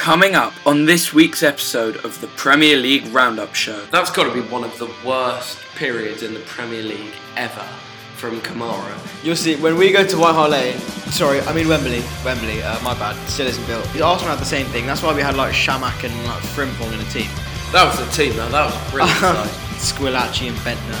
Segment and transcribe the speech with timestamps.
[0.00, 3.84] Coming up on this week's episode of the Premier League Roundup Show.
[3.92, 7.68] That's got to be one of the worst periods in the Premier League ever
[8.16, 8.96] from Kamara.
[9.22, 10.78] You'll see when we go to White Hart Lane.
[11.12, 12.02] Sorry, I mean Wembley.
[12.24, 12.62] Wembley.
[12.62, 13.14] Uh, my bad.
[13.28, 13.84] Still isn't built.
[14.00, 14.86] Arsenal had the same thing.
[14.86, 17.28] That's why we had like Chamakh and like Frimpong in the team.
[17.70, 18.48] That was the team, though.
[18.48, 19.50] That was a brilliant side.
[19.76, 20.96] Squillaci and Bendtner.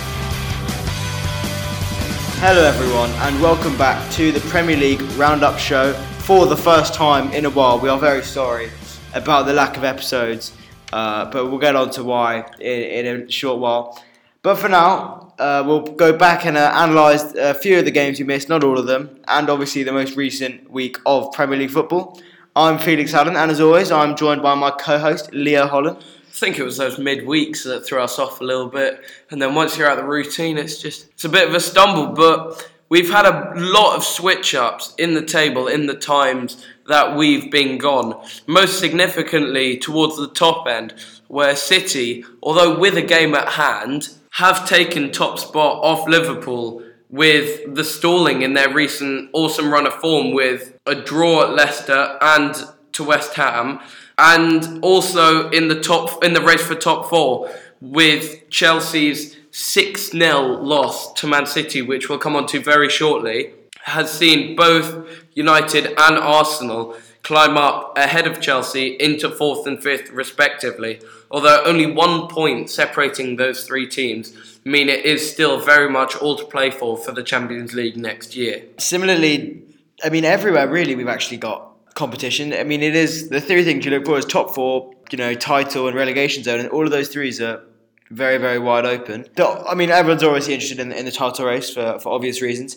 [2.42, 5.94] Hello everyone, and welcome back to the Premier League Roundup Show.
[6.18, 8.70] For the first time in a while, we are very sorry
[9.14, 10.52] about the lack of episodes,
[10.92, 14.02] uh, but we'll get on to why in, in a short while.
[14.42, 18.18] But for now, uh, we'll go back and uh, analyse a few of the games
[18.18, 21.70] we missed, not all of them, and obviously the most recent week of Premier League
[21.70, 22.20] football.
[22.56, 25.98] I'm Felix Allen, and as always, I'm joined by my co-host Leo Holland.
[26.00, 29.54] I think it was those mid-weeks that threw us off a little bit, and then
[29.54, 32.06] once you're out of the routine, it's just it's a bit of a stumble.
[32.06, 37.50] But we've had a lot of switch-ups in the table in the times that we've
[37.50, 38.20] been gone.
[38.46, 40.92] Most significantly towards the top end,
[41.28, 47.74] where City, although with a game at hand, have taken top spot off Liverpool with
[47.74, 52.54] the stalling in their recent awesome run of form with a draw at Leicester and
[52.92, 53.80] to West Ham
[54.18, 61.12] and also in the top in the race for top 4 with Chelsea's 6-0 loss
[61.14, 66.18] to Man City which we'll come on to very shortly has seen both United and
[66.18, 71.00] Arsenal climb up ahead of Chelsea into 4th and 5th respectively
[71.30, 76.36] although only one point separating those three teams mean it is still very much all
[76.36, 78.62] to play for for the Champions League next year.
[78.78, 79.62] Similarly,
[80.04, 82.52] I mean, everywhere really we've actually got competition.
[82.52, 85.34] I mean, it is the three things you look for is top four, you know,
[85.34, 87.62] title and relegation zone, and all of those threes are
[88.10, 89.26] very, very wide open.
[89.38, 92.76] I mean, everyone's obviously interested in, in the title race for, for obvious reasons.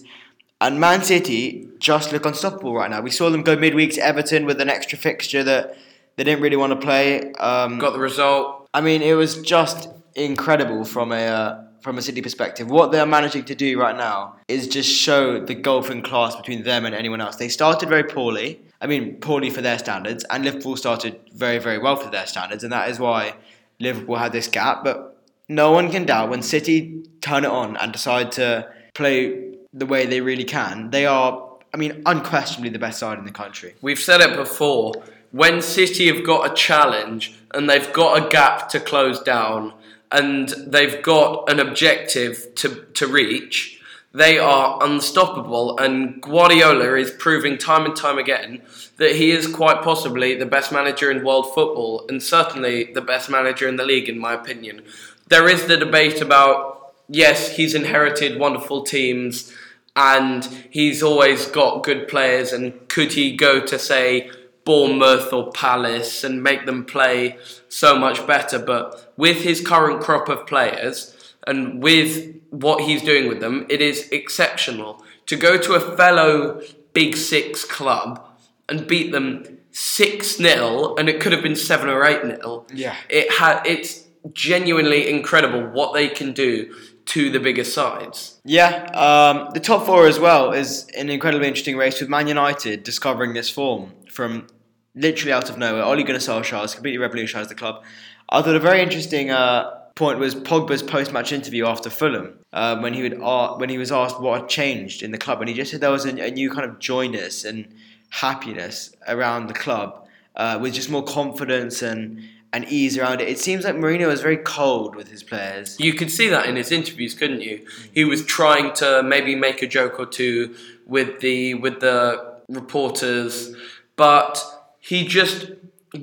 [0.63, 3.01] And Man City just look unstoppable right now.
[3.01, 5.75] We saw them go midweek to Everton with an extra fixture that
[6.15, 7.33] they didn't really want to play.
[7.33, 8.69] Um, Got the result.
[8.73, 12.69] I mean, it was just incredible from a uh, from a City perspective.
[12.69, 16.85] What they're managing to do right now is just show the golfing class between them
[16.85, 17.35] and anyone else.
[17.35, 18.61] They started very poorly.
[18.79, 22.63] I mean, poorly for their standards, and Liverpool started very, very well for their standards,
[22.63, 23.35] and that is why
[23.81, 24.85] Liverpool had this gap.
[24.85, 29.85] But no one can doubt when City turn it on and decide to play the
[29.85, 33.75] way they really can, they are, I mean, unquestionably the best side in the country.
[33.81, 34.93] We've said it before.
[35.31, 39.73] When City have got a challenge and they've got a gap to close down,
[40.13, 43.81] and they've got an objective to, to reach,
[44.13, 45.75] they are unstoppable.
[45.79, 48.61] And Guardiola is proving time and time again
[48.97, 53.27] that he is quite possibly the best manager in world football and certainly the best
[53.27, 54.83] manager in the league, in my opinion.
[55.29, 59.51] There is the debate about, yes, he's inherited wonderful teams
[59.95, 64.29] and he's always got good players, and could he go to, say,
[64.65, 67.37] Bournemouth or Palace and make them play
[67.67, 68.59] so much better.
[68.59, 73.81] But with his current crop of players and with what he's doing with them, it
[73.81, 75.03] is exceptional.
[75.27, 76.61] To go to a fellow
[76.93, 78.25] Big Six club
[78.69, 82.65] and beat them 6 0, and it could have been 7 or 8 0.
[82.73, 82.95] Yeah.
[83.09, 86.73] It ha- it's genuinely incredible what they can do
[87.05, 88.39] to the bigger sides.
[88.45, 92.83] Yeah, um, the top four as well is an incredibly interesting race with Man United
[92.83, 94.47] discovering this form from
[94.95, 95.83] literally out of nowhere.
[95.83, 97.83] Ole Gunnar Solskjaer has completely revolutionised the club.
[98.29, 102.93] I thought a very interesting uh, point was Pogba's post-match interview after Fulham um, when
[102.93, 105.55] he would uh, when he was asked what had changed in the club, and he
[105.55, 107.67] just said there was a, a new kind of joyness and
[108.09, 112.21] happiness around the club uh, with just more confidence and
[112.53, 113.27] and ease around it.
[113.27, 115.75] It seems like Mourinho was very cold with his players.
[115.79, 117.65] You could see that in his interviews, couldn't you?
[117.91, 120.55] He was trying to maybe make a joke or two
[120.85, 123.55] with the with the reporters,
[123.95, 124.41] but
[124.79, 125.51] he just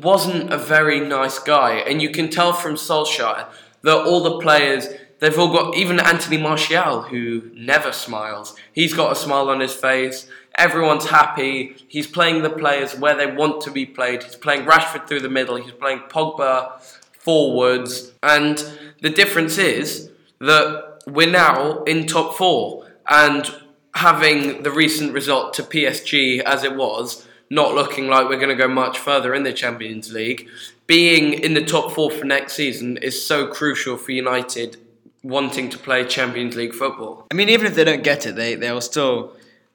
[0.02, 1.74] wasn't a very nice guy.
[1.74, 3.46] And you can tell from Solskjaer
[3.82, 4.88] that all the players
[5.20, 8.56] they've all got even Anthony Martial who never smiles.
[8.72, 10.28] He's got a smile on his face.
[10.60, 11.74] Everyone's happy.
[11.88, 14.22] He's playing the players where they want to be played.
[14.22, 15.56] He's playing Rashford through the middle.
[15.56, 18.12] He's playing Pogba forwards.
[18.22, 18.62] And
[19.00, 22.86] the difference is that we're now in top four.
[23.08, 23.50] And
[23.94, 28.54] having the recent result to PSG as it was, not looking like we're going to
[28.54, 30.46] go much further in the Champions League,
[30.86, 34.76] being in the top four for next season is so crucial for United
[35.22, 37.26] wanting to play Champions League football.
[37.30, 39.34] I mean, even if they don't get it, they they'll still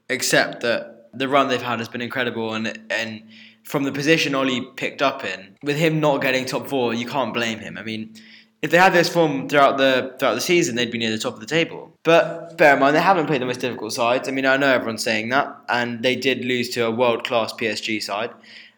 [0.10, 3.24] accept that the run they've had has been incredible, and and
[3.64, 7.34] from the position Ollie picked up in, with him not getting top four, you can't
[7.34, 7.78] blame him.
[7.78, 8.14] I mean,
[8.62, 11.34] if they had this form throughout the throughout the season, they'd be near the top
[11.34, 11.92] of the table.
[12.04, 14.28] But bear in mind, they haven't played the most difficult sides.
[14.28, 17.54] I mean, I know everyone's saying that, and they did lose to a world class
[17.54, 18.32] PSG side.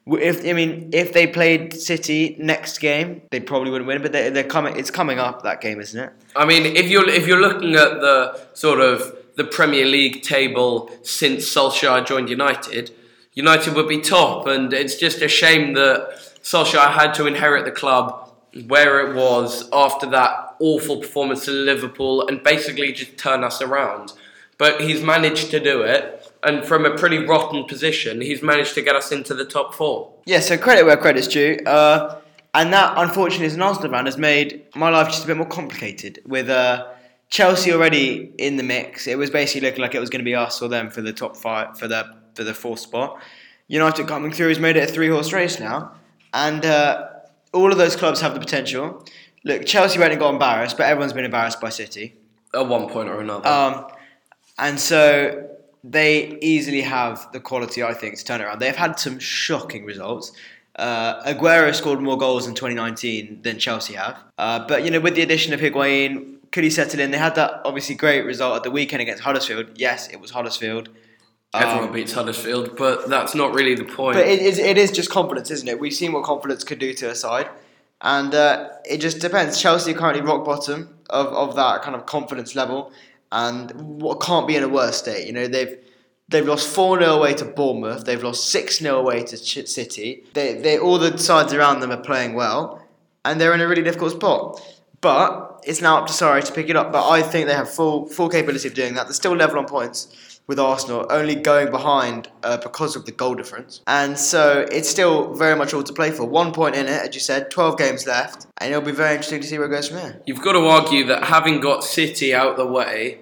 [0.07, 4.01] If I mean, if they played City next game, they probably wouldn't win.
[4.01, 4.77] But they, they're coming.
[4.77, 6.13] It's coming up that game, isn't it?
[6.35, 10.92] I mean, if you're if you're looking at the sort of the Premier League table
[11.04, 12.92] since Solskjaer joined United,
[13.34, 16.10] United would be top, and it's just a shame that
[16.42, 18.34] Solskjaer had to inherit the club
[18.66, 24.12] where it was after that awful performance to Liverpool and basically just turn us around.
[24.57, 28.81] But he's managed to do it, and from a pretty rotten position, he's managed to
[28.81, 30.13] get us into the top four.
[30.25, 30.40] Yeah.
[30.40, 31.60] So credit where credit's due.
[31.63, 32.19] Uh,
[32.56, 35.45] and that, unfortunately, as an Arsenal fan, has made my life just a bit more
[35.45, 36.24] complicated.
[36.25, 36.88] With uh,
[37.29, 40.35] Chelsea already in the mix, it was basically looking like it was going to be
[40.35, 43.21] us or them for the top five for the for the fourth spot.
[43.68, 45.91] United coming through has made it a three horse race now,
[46.33, 47.09] and uh,
[47.53, 49.03] all of those clubs have the potential.
[49.44, 52.15] Look, Chelsea went and got embarrassed, but everyone's been embarrassed by City.
[52.53, 53.47] At one point or another.
[53.47, 53.88] Um,
[54.57, 55.47] and so
[55.83, 58.59] they easily have the quality, I think, to turn around.
[58.59, 60.31] They've had some shocking results.
[60.75, 64.18] Uh, Aguero scored more goals in 2019 than Chelsea have.
[64.38, 67.11] Uh, but, you know, with the addition of Higuain, could he settle in?
[67.11, 69.67] They had that obviously great result at the weekend against Huddersfield.
[69.75, 70.89] Yes, it was Huddersfield.
[71.53, 74.15] Um, Everyone beats Huddersfield, but that's not really the point.
[74.15, 75.79] But it is, it is just confidence, isn't it?
[75.79, 77.49] We've seen what confidence could do to a side.
[78.01, 79.59] And uh, it just depends.
[79.59, 82.91] Chelsea are currently rock bottom of, of that kind of confidence level.
[83.31, 85.25] And what can't be in a worse state.
[85.25, 85.77] You know, they've
[86.29, 88.05] they've lost 4 0 away to Bournemouth.
[88.05, 90.23] They've lost 6 0 away to Ch- City.
[90.33, 92.83] They, they, all the sides around them are playing well.
[93.25, 94.61] And they're in a really difficult spot.
[95.01, 96.91] But it's now up to Sarri to pick it up.
[96.91, 99.05] But I think they have full full capability of doing that.
[99.05, 103.35] They're still level on points with Arsenal, only going behind uh, because of the goal
[103.35, 103.81] difference.
[103.85, 106.25] And so it's still very much all to play for.
[106.25, 109.41] One point in it, as you said, 12 games left, and it'll be very interesting
[109.41, 110.21] to see where it goes from here.
[110.25, 113.19] You've got to argue that having got City out the way,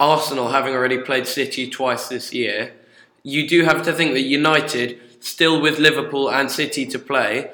[0.00, 2.74] Arsenal having already played City twice this year,
[3.22, 7.52] you do have to think that United, still with Liverpool and City to play,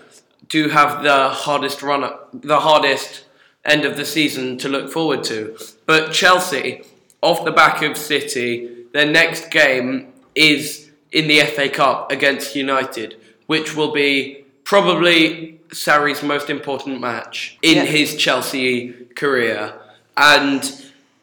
[0.49, 3.25] do have the hardest run, the hardest
[3.65, 5.57] end of the season to look forward to.
[5.87, 6.83] But Chelsea,
[7.23, 13.17] off the back of City, their next game is in the FA Cup against United,
[13.47, 17.85] which will be probably Sarri's most important match in Yeah.
[17.85, 19.75] his Chelsea career.
[20.17, 20.73] And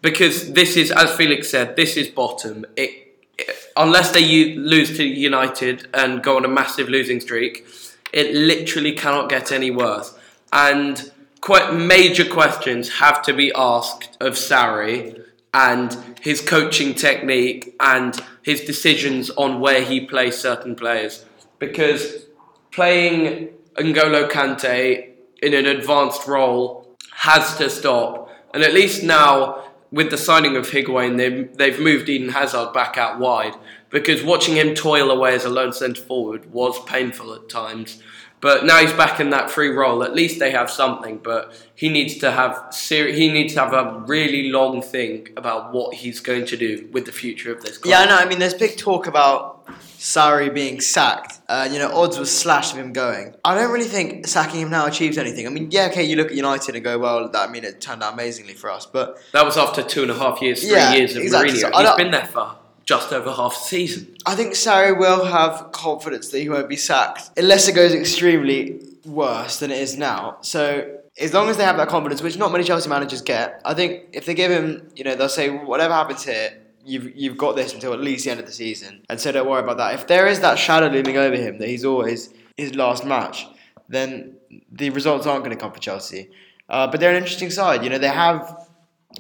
[0.02, 2.66] because this is, as Felix said, this is bottom.
[2.76, 2.92] It,
[3.38, 7.66] it- unless they u- lose to United and go on a massive losing streak,
[8.14, 10.14] it literally cannot get any worse.
[10.54, 11.12] And
[11.48, 15.24] quite major questions have to be asked of Sarri
[15.54, 21.24] and his coaching technique and his decisions on where he plays certain players.
[21.58, 22.26] Because
[22.72, 25.12] playing N'Golo Kante
[25.42, 28.30] in an advanced role has to stop.
[28.54, 33.20] And at least now, with the signing of Higuain, they've moved Eden Hazard back out
[33.20, 33.56] wide.
[33.90, 38.04] Because watching him toil away as a lone centre forward was painful at times.
[38.40, 40.04] But now he's back in that free role.
[40.04, 41.18] At least they have something.
[41.18, 45.74] But he needs to have ser- he needs to have a really long think about
[45.74, 47.90] what he's going to do with the future of this club.
[47.90, 48.18] Yeah, I know.
[48.18, 49.66] I mean, there's big talk about
[49.98, 51.40] Sarri being sacked.
[51.50, 53.34] Uh, you know, odds were slashed of him going.
[53.44, 55.48] I don't really think sacking him now achieves anything.
[55.48, 57.82] I mean, yeah, okay, you look at United and go, well, that, I mean, it
[57.82, 58.86] turned out amazingly for us.
[58.86, 61.54] But That was after two and a half years, three Yeah, years of exactly.
[61.54, 61.74] Mourinho.
[61.74, 62.56] So He's been there for
[62.88, 64.16] just over half a season.
[64.26, 68.82] I think Sarri will have confidence that he won't be sacked unless it goes extremely
[69.06, 70.38] worse than it is now.
[70.42, 73.74] So as long as they have that confidence, which not many Chelsea managers get, I
[73.74, 77.58] think if they give him, you know, they'll say whatever happens here, you've you've got
[77.58, 79.94] this until at least the end of the season, and so don't worry about that.
[79.94, 83.46] If there is that shadow looming over him that he's always his last match,
[83.90, 84.38] then
[84.72, 86.30] the results aren't going to come for Chelsea.
[86.70, 87.84] Uh, but they're an interesting side.
[87.84, 88.68] You know, they have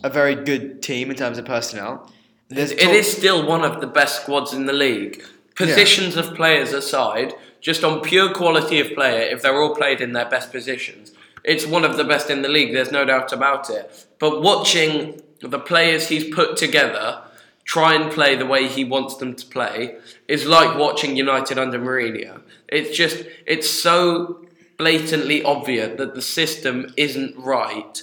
[0.03, 2.09] a very good team in terms of personnel.
[2.49, 5.23] There's It talk- is still one of the best squads in the league.
[5.55, 10.13] Positions of players aside, just on pure quality of player, if they're all played in
[10.13, 11.11] their best positions,
[11.43, 12.73] it's one of the best in the league.
[12.73, 14.05] There's no doubt about it.
[14.19, 17.21] But watching the players he's put together
[17.63, 21.77] try and play the way he wants them to play is like watching United under
[21.77, 22.41] Mourinho.
[22.69, 24.45] It's just it's so
[24.77, 28.01] blatantly obvious that the system isn't right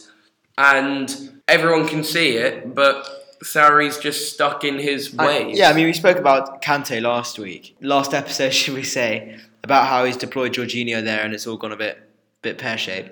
[0.59, 5.59] and everyone can see it, but Sarri's just stuck in his I- ways.
[5.59, 9.87] yeah, I mean, we spoke about Kante last week, last episode, should we say, about
[9.87, 11.99] how he's deployed Jorginho there, and it's all gone a bit,
[12.43, 13.11] bit pear shaped.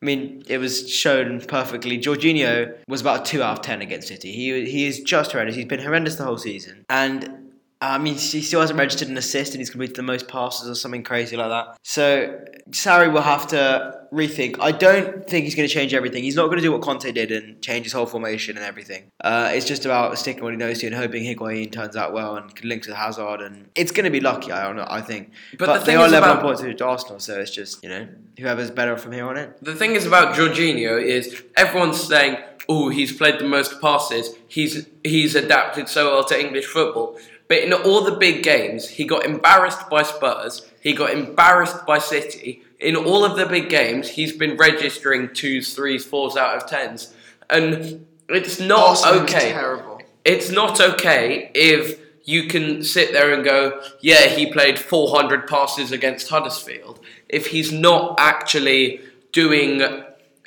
[0.00, 1.98] I mean, it was shown perfectly.
[1.98, 4.30] Jorginho was about a two out of ten against City.
[4.32, 5.56] He he is just horrendous.
[5.56, 7.47] He's been horrendous the whole season, and
[7.80, 10.74] I mean, he still hasn't registered an assist, and he's completed the most passes or
[10.74, 11.76] something crazy like that.
[11.84, 14.56] So Sarri will have to rethink.
[14.58, 16.24] I don't think he's going to change everything.
[16.24, 19.12] He's not going to do what Conte did and change his whole formation and everything.
[19.22, 22.36] Uh, it's just about sticking what he knows to and hoping Higuain turns out well
[22.36, 23.42] and can link to Hazard.
[23.42, 25.30] And it's going to be lucky, I don't know, I think.
[25.56, 27.82] But But, the they are is level about- on points to Arsenal, so it's just
[27.84, 28.08] you know
[28.38, 29.54] whoever's better from here on in.
[29.62, 34.34] The thing is about Jorginho is everyone's saying, "Oh, he's played the most passes.
[34.48, 37.16] He's he's adapted so well to English football."
[37.48, 40.66] But in all the big games, he got embarrassed by Spurs.
[40.80, 42.62] He got embarrassed by City.
[42.78, 47.14] In all of the big games, he's been registering twos, threes, fours out of tens,
[47.50, 49.50] and it's not Arsenal okay.
[49.50, 50.00] terrible.
[50.24, 55.90] It's not okay if you can sit there and go, yeah, he played 400 passes
[55.90, 59.00] against Huddersfield, if he's not actually
[59.32, 59.82] doing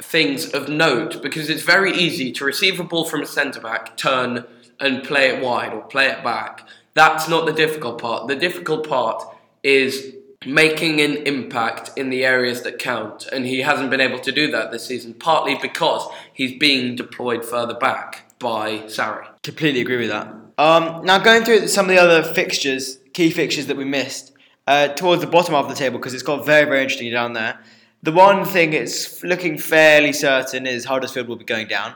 [0.02, 3.98] things of note, because it's very easy to receive a ball from a centre back,
[3.98, 4.46] turn
[4.80, 6.68] and play it wide or play it back.
[6.94, 8.28] That's not the difficult part.
[8.28, 9.24] The difficult part
[9.64, 14.32] is making an impact in the areas that count, and he hasn't been able to
[14.32, 19.28] do that this season, partly because he's being deployed further back by Sarri.
[19.44, 20.34] Completely agree with that.
[20.58, 24.34] Um, now going through some of the other fixtures, key fixtures that we missed,
[24.68, 27.60] uh, towards the bottom of the table because it's got very very interesting down there.
[28.04, 31.94] The one thing it's looking fairly certain is Huddersfield will be going down.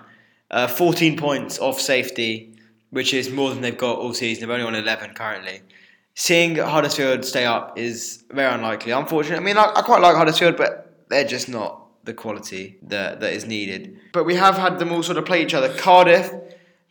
[0.51, 2.54] Uh, 14 points off safety,
[2.95, 4.47] which is more than they've got all season.
[4.47, 5.61] They're only on 11 currently.
[6.13, 8.93] Seeing Huddersfield stay up is very unlikely.
[8.93, 13.19] Unfortunately, I mean, I, I quite like Huddersfield, but they're just not the quality that,
[13.19, 13.99] that is needed.
[14.13, 15.75] But we have had them all sort of play each other.
[15.75, 16.31] Cardiff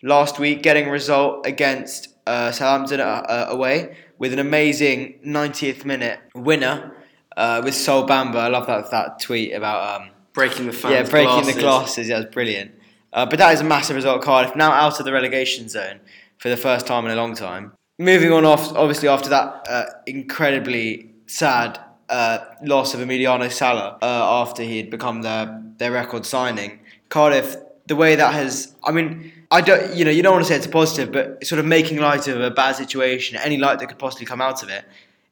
[0.03, 5.87] last week getting a result against uh, Southampton uh, uh, away with an amazing 90th
[5.87, 6.95] minute winner
[7.35, 8.37] uh, with Sol Bamba.
[8.37, 11.55] I love that that tweet about um, breaking the fans' yeah breaking glasses.
[11.55, 12.09] the glasses.
[12.11, 12.73] Yeah, it's brilliant.
[13.15, 14.21] Uh, but that is a massive result.
[14.23, 16.01] Cardiff now out of the relegation zone
[16.39, 17.73] for the first time in a long time.
[17.99, 21.79] Moving on off, obviously after that uh, incredibly sad
[22.09, 26.81] uh, loss of Emiliano Sala uh, after he had become their their record signing.
[27.09, 27.57] Cardiff,
[27.87, 30.57] the way that has, I mean, I don't, you know, you don't want to say
[30.57, 33.89] it's a positive, but sort of making light of a bad situation, any light that
[33.89, 34.85] could possibly come out of it,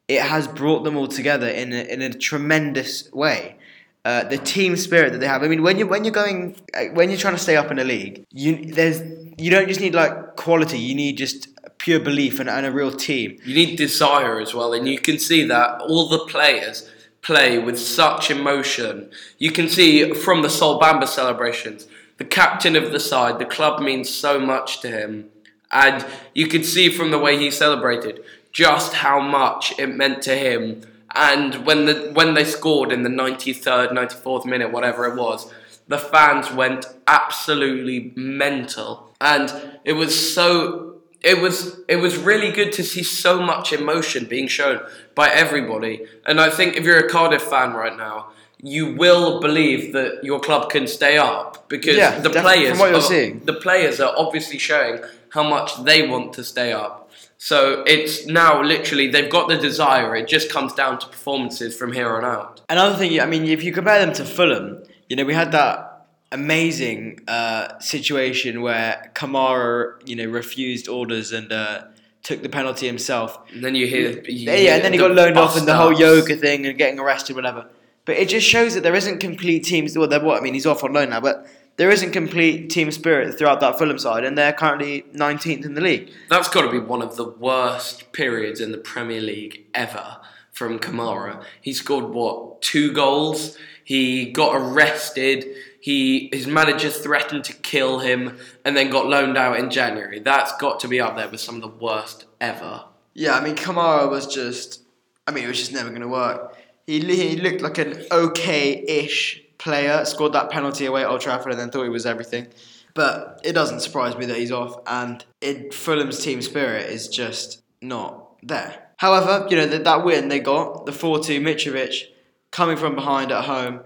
[0.09, 3.57] it has brought them all together in a, in a tremendous way.
[4.05, 5.45] Uh, the team spirit that they have.
[5.45, 7.79] I mean, when you when you're going uh, when you're trying to stay up in
[7.79, 9.01] a league, you there's
[9.39, 10.77] you don't just need like quality.
[10.77, 11.47] You need just
[11.79, 13.39] pure belief and, and a real team.
[13.45, 16.91] You need desire as well, and you can see that all the players
[17.23, 19.11] play with such emotion.
[19.39, 21.87] You can see from the Sol Bamba celebrations,
[22.19, 25.29] the captain of the side, the club means so much to him,
[25.71, 26.05] and
[26.35, 30.83] you could see from the way he celebrated just how much it meant to him.
[31.15, 35.53] And when the when they scored in the 93rd, 94th minute, whatever it was,
[35.89, 39.53] the fans went absolutely mental, and
[39.85, 44.49] it was so it was it was really good to see so much emotion being
[44.49, 44.81] shown
[45.15, 46.05] by everybody.
[46.27, 48.31] And I think if you're a Cardiff fan right now,
[48.63, 52.91] you will believe that your club can stay up because Yeah, the players from what
[52.91, 53.41] you're are, seeing.
[53.45, 55.01] the players are obviously showing
[55.31, 57.02] how much they want to stay up.
[57.45, 60.15] So it's now literally they've got the desire.
[60.15, 62.61] It just comes down to performances from here on out.
[62.69, 66.07] Another thing, I mean, if you compare them to Fulham, you know, we had that
[66.31, 71.87] amazing uh, situation where Kamara, you know, refused orders and uh,
[72.23, 73.37] took the penalty himself.
[73.53, 75.67] And then you hear, you Yeah, hear and then he the got loaned off and
[75.67, 77.67] the whole yoga thing and getting arrested, whatever.
[78.05, 79.99] But it just shows that there isn't complete teams.
[79.99, 81.45] Well, they're what I mean, he's off on loan now, but
[81.77, 85.81] there isn't complete team spirit throughout that Fulham side, and they're currently 19th in the
[85.81, 86.11] league.
[86.29, 90.19] That's got to be one of the worst periods in the Premier League ever
[90.51, 91.43] from Kamara.
[91.61, 93.57] He scored what two goals?
[93.85, 95.47] He got arrested.
[95.81, 100.21] He his manager threatened to kill him, and then got loaned out in January.
[100.21, 102.85] That's got to be up there with some of the worst ever.
[103.15, 104.81] Yeah, I mean, Kamara was just.
[105.27, 106.57] I mean, it was just never going to work.
[106.87, 110.05] He, he looked like an okay-ish player.
[110.05, 112.49] Scored that penalty away at Old Trafford, and then thought he was everything.
[112.95, 117.63] But it doesn't surprise me that he's off, and it, Fulham's team spirit is just
[117.81, 118.91] not there.
[118.99, 122.05] However, you know that, that win they got the four-two Mitrovic
[122.51, 123.81] coming from behind at home.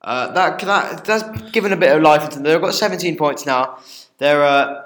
[0.00, 2.44] Uh, that that that's given a bit of life into them.
[2.44, 3.78] They've got 17 points now.
[4.18, 4.82] They're uh,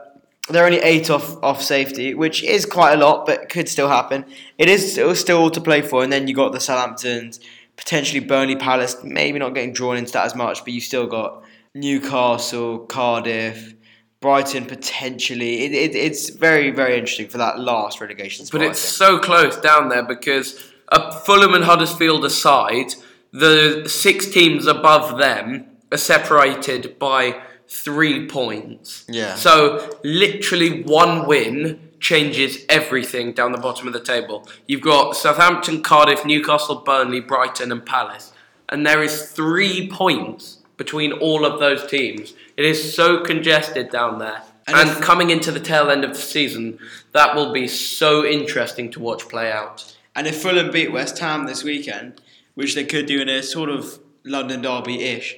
[0.49, 4.25] they're only eight off off safety, which is quite a lot, but could still happen.
[4.57, 7.39] It is still still all to play for, and then you got the Southamptons,
[7.79, 11.43] potentially Burnley, Palace, maybe not getting drawn into that as much, but you've still got
[11.75, 13.75] Newcastle, Cardiff,
[14.21, 15.65] Brighton potentially.
[15.65, 18.61] It, it, it's very very interesting for that last relegation spot.
[18.61, 22.95] But it's so close down there because uh, Fulham and Huddersfield aside,
[23.33, 29.05] the six teams above them are separated by three points.
[29.09, 29.37] Yeah.
[29.37, 34.49] So literally one win changes everything down the bottom of the table.
[34.67, 38.33] You've got Southampton, Cardiff, Newcastle, Burnley, Brighton, and Palace,
[38.69, 42.35] and there is three points between all of those teams.
[42.57, 44.43] It is so congested down there.
[44.67, 46.79] And And, coming into the tail end of the season,
[47.13, 49.97] that will be so interesting to watch play out.
[50.15, 52.21] And if Fulham beat West Ham this weekend,
[52.55, 55.37] which they could do in a sort of London derby ish,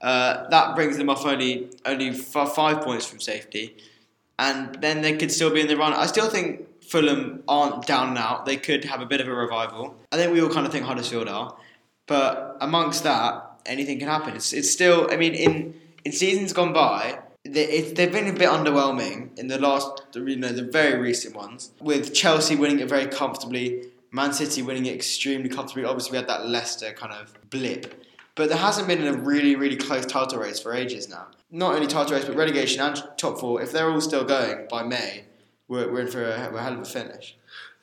[0.00, 3.76] uh, that brings them off only only f- five points from safety,
[4.40, 5.92] and then they could still be in the run.
[5.92, 8.46] I still think Fulham aren't down and out.
[8.46, 9.94] They could have a bit of a revival.
[10.10, 11.54] I think we all kind of think Huddersfield are,
[12.06, 14.34] but amongst that, anything can happen.
[14.34, 15.08] It's it's still.
[15.12, 15.74] I mean, in
[16.06, 20.52] in seasons gone by, they, they've been a bit underwhelming in the last, you know,
[20.52, 21.72] the very recent ones.
[21.80, 25.84] With Chelsea winning it very comfortably, Man City winning it extremely comfortably.
[25.84, 28.04] Obviously, we had that Leicester kind of blip,
[28.40, 31.26] but there hasn't been a really, really close title race for ages now.
[31.50, 33.60] Not only title race, but relegation and top four.
[33.60, 35.24] If they're all still going by May,
[35.68, 37.36] we're, we're in for a, a hell of a finish.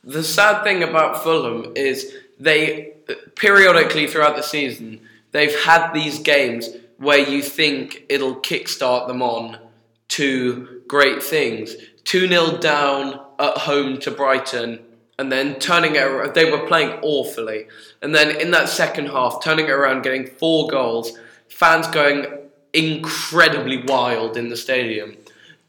[0.03, 2.95] The sad thing about Fulham is they
[3.35, 9.59] periodically throughout the season they've had these games where you think it'll kickstart them on
[10.07, 11.75] to great things.
[12.05, 14.83] 2 0 down at home to Brighton
[15.19, 16.33] and then turning it around.
[16.33, 17.67] They were playing awfully.
[18.01, 21.17] And then in that second half, turning it around, getting four goals,
[21.49, 22.25] fans going
[22.73, 25.17] incredibly wild in the stadium.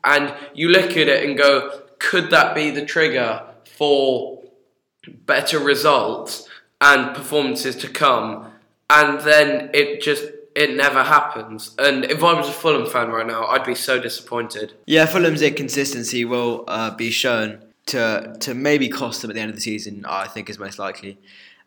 [0.04, 4.42] And you look at it and go, could that be the trigger for
[5.06, 6.48] better results
[6.80, 8.52] and performances to come?
[8.90, 10.24] And then it just
[10.54, 11.74] it never happens.
[11.78, 14.72] And if I was a Fulham fan right now, I'd be so disappointed.
[14.86, 19.50] Yeah, Fulham's inconsistency will uh, be shown to to maybe cost them at the end
[19.50, 20.04] of the season.
[20.06, 21.18] I think is most likely.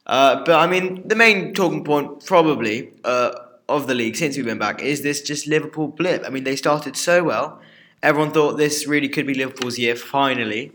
[0.06, 3.32] Uh, but I mean, the main talking point probably uh,
[3.70, 6.24] of the league since we've been back is this just Liverpool blip.
[6.26, 7.62] I mean, they started so well.
[8.02, 10.72] Everyone thought this really could be Liverpool's year finally,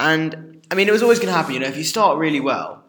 [0.00, 1.54] and I mean, it was always going to happen.
[1.54, 2.82] You know, if you start really well,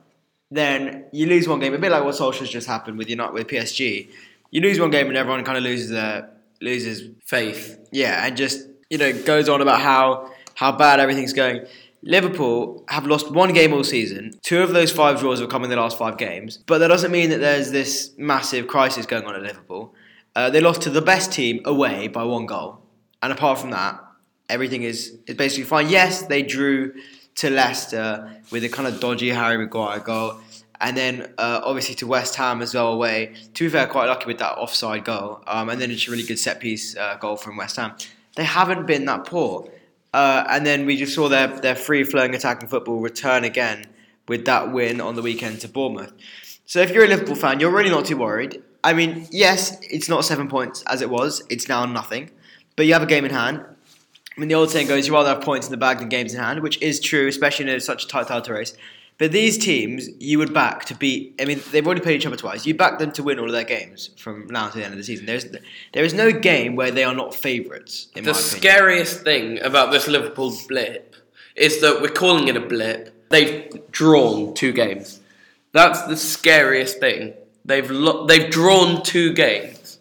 [0.50, 1.74] then you lose one game.
[1.74, 4.10] A bit like what Solskjaer's just happened with United with PSG.
[4.52, 6.30] You lose one game and everyone kind of loses their
[6.62, 7.78] loses Faith.
[7.92, 11.64] yeah, and just you know goes on about how how bad everything's going.
[12.02, 14.34] Liverpool have lost one game all season.
[14.42, 17.12] Two of those five draws have come in the last five games, but that doesn't
[17.12, 19.94] mean that there's this massive crisis going on at Liverpool.
[20.36, 22.82] Uh, they lost to the best team away by one goal,
[23.22, 24.04] and apart from that,
[24.50, 25.90] everything is is basically fine.
[25.90, 26.94] Yes, they drew
[27.36, 30.40] to Leicester with a kind of dodgy Harry Maguire goal,
[30.82, 33.36] and then uh, obviously to West Ham as well away.
[33.54, 36.24] To be fair, quite lucky with that offside goal, um, and then it's a really
[36.24, 37.94] good set piece uh, goal from West Ham.
[38.36, 39.70] They haven't been that poor,
[40.14, 43.86] uh, and then we just saw their their free flowing attacking football return again
[44.28, 46.14] with that win on the weekend to Bournemouth.
[46.66, 48.62] So if you're a Liverpool fan, you're really not too worried.
[48.84, 52.32] I mean, yes, it's not seven points as it was; it's now nothing.
[52.76, 53.66] But you have a game in hand.
[54.38, 56.32] I mean, the old saying goes, you rather have points in the bag than games
[56.36, 58.76] in hand, which is true, especially in such a tight title race.
[59.18, 61.36] But these teams, you would back to beat.
[61.42, 62.68] I mean, they've already played each other twice.
[62.68, 64.98] You back them to win all of their games from now to the end of
[65.00, 65.26] the season.
[65.26, 65.46] There's,
[65.94, 68.10] there is no game where they are not favourites.
[68.14, 71.16] The my scariest thing about this Liverpool blip
[71.56, 73.30] is that we're calling it a blip.
[73.30, 75.20] They've drawn two games.
[75.74, 77.34] That's the scariest thing.
[77.66, 80.00] They've lo- they've drawn two games,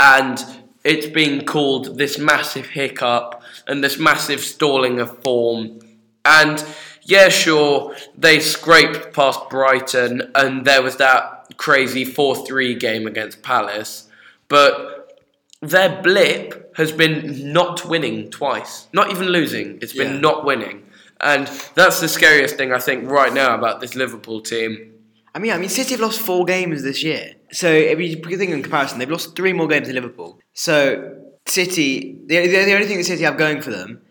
[0.00, 0.42] and
[0.84, 5.80] it's being called this massive hiccup and this massive stalling of form.
[6.24, 6.64] And
[7.04, 14.08] yeah, sure, they scraped past Brighton, and there was that crazy four-three game against Palace,
[14.48, 15.22] but
[15.60, 18.88] their blip has been not winning twice.
[18.92, 19.78] Not even losing.
[19.80, 20.20] It's been Yeah.
[20.20, 20.82] not winning.
[21.20, 24.92] And that's the scariest thing I think right now about this Liverpool team.
[25.34, 27.34] I mean, I mean, City have lost four games this year.
[27.50, 30.38] So if you think in comparison, they've lost three more games than Liverpool.
[30.52, 31.14] So
[31.46, 34.02] City, the, the, the only thing that City have going for them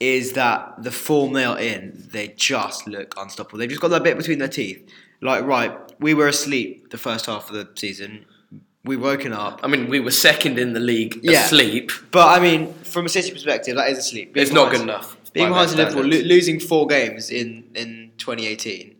[0.00, 3.58] is that the form they are in, they just look unstoppable.
[3.58, 4.82] They've just got that bit between their teeth.
[5.20, 8.24] Like, right, we were asleep the first half of the season.
[8.82, 9.60] We woken up.
[9.62, 11.44] I mean, we were second in the league Yeah.
[11.44, 11.92] asleep.
[12.10, 14.32] But I mean, from a City perspective, that is asleep.
[14.32, 15.16] Being It's not good enough.
[15.34, 18.96] Being behind Liverpool, lo- losing four games in, in 2018,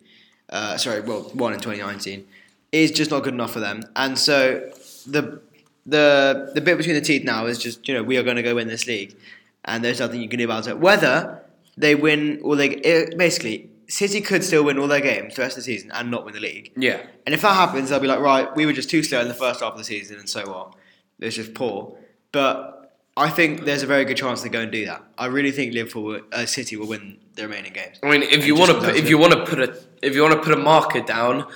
[0.51, 2.27] uh, sorry, well, one in 2019,
[2.73, 3.83] is just not good enough for them.
[3.97, 4.71] And so
[5.07, 5.41] the
[5.87, 8.43] the the bit between the teeth now is just you know we are going to
[8.43, 9.17] go win this league,
[9.65, 10.79] and there's nothing you can do about it.
[10.79, 11.43] Whether
[11.77, 15.57] they win or they it, basically City could still win all their games the rest
[15.59, 16.73] of the season and not win the league.
[16.77, 17.01] Yeah.
[17.27, 19.35] And if that happens, they'll be like, right, we were just too slow in the
[19.35, 20.73] first half of the season, and so on.
[21.19, 21.97] It was just poor.
[22.33, 25.03] But I think there's a very good chance they go and do that.
[25.19, 27.99] I really think Liverpool, will, uh, City will win the remaining games.
[28.03, 30.35] I mean, if you want to, if you want to put a, if you want
[30.35, 31.47] to put a marker down,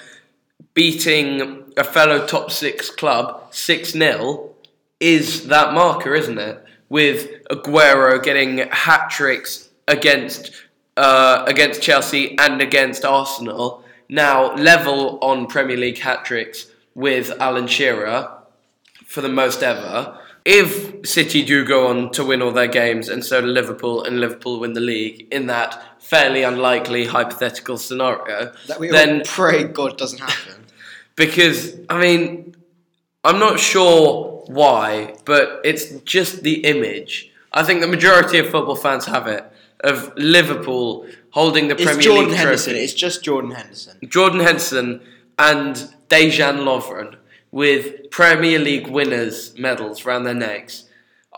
[0.75, 4.51] beating a fellow top six club six 0
[4.99, 6.64] is that marker, isn't it?
[6.95, 7.19] With
[7.51, 10.53] Aguero getting hat tricks against
[10.97, 13.85] uh, against Chelsea and against Arsenal.
[14.09, 18.31] Now level on Premier League hat tricks with Alan Shearer
[19.07, 20.19] for the most ever.
[20.45, 24.21] If City do go on to win all their games and so do Liverpool and
[24.21, 29.97] Liverpool win the league in that fairly unlikely hypothetical scenario, That we then pray God
[29.97, 30.67] doesn't happen.
[31.17, 32.55] because I mean,
[33.25, 37.31] I'm not sure why, but it's just the image.
[37.53, 39.45] I think the majority of football fans have it
[39.81, 41.99] of Liverpool holding the Premier League.
[41.99, 42.73] It's Premier Jordan League Henderson.
[42.73, 42.85] trophy.
[42.85, 43.99] It's just Jordan Henderson.
[44.09, 45.01] Jordan Henderson
[45.39, 45.77] and
[46.09, 47.17] Dejan Lovren
[47.51, 50.85] with Premier League winners medals around their necks.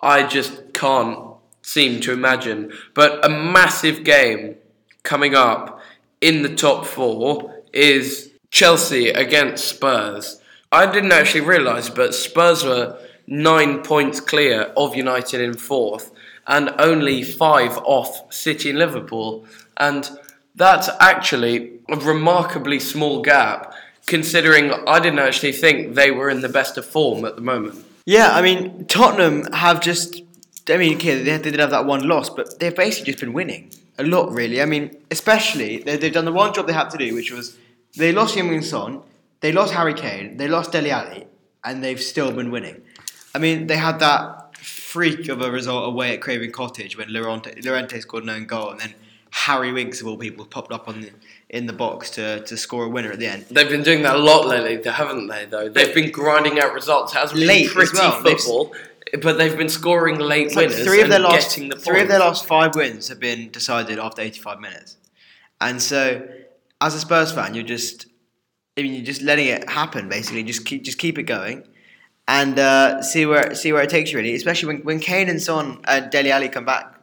[0.03, 1.19] I just can't
[1.63, 2.73] seem to imagine.
[2.95, 4.57] But a massive game
[5.03, 5.81] coming up
[6.21, 10.41] in the top four is Chelsea against Spurs.
[10.73, 16.13] I didn't actually realise, but Spurs were nine points clear of United in fourth
[16.47, 19.47] and only five off City and Liverpool.
[19.77, 20.09] And
[20.55, 23.73] that's actually a remarkably small gap,
[24.07, 27.85] considering I didn't actually think they were in the best of form at the moment.
[28.05, 30.23] Yeah, I mean Tottenham have just.
[30.69, 33.71] I mean, okay, they, did have that one loss, but they've basically just been winning
[33.99, 34.61] a lot, really.
[34.61, 37.57] I mean, especially they, they've done the one job they had to do, which was
[37.97, 39.01] they lost Heung-min Son,
[39.41, 41.27] they lost Harry Kane, they lost Dele Alli,
[41.65, 42.83] and they've still been winning.
[43.35, 48.01] I mean, they had that freak of a result away at Craven Cottage when Llorente
[48.01, 48.95] scored an own goal, and then
[49.31, 51.11] Harry Winks of all people popped up on the,
[51.51, 53.45] in the box to, to score a winner at the end.
[53.51, 55.45] They've been doing that a lot lately, haven't they?
[55.45, 57.13] Though they've been grinding out results.
[57.13, 58.23] It hasn't been Late as pretty well.
[58.23, 58.75] They've- football,
[59.23, 62.01] but they've been scoring late like winners three of their and last getting the three
[62.01, 64.97] of their last five wins have been decided after 85 minutes,
[65.61, 66.27] and so
[66.81, 68.07] as a Spurs fan, you're just
[68.77, 70.43] I mean you're just letting it happen basically.
[70.43, 71.67] Just keep just keep it going,
[72.29, 74.35] and uh, see where see where it takes you really.
[74.35, 77.01] Especially when when Kane and Son and Dele Alli come back,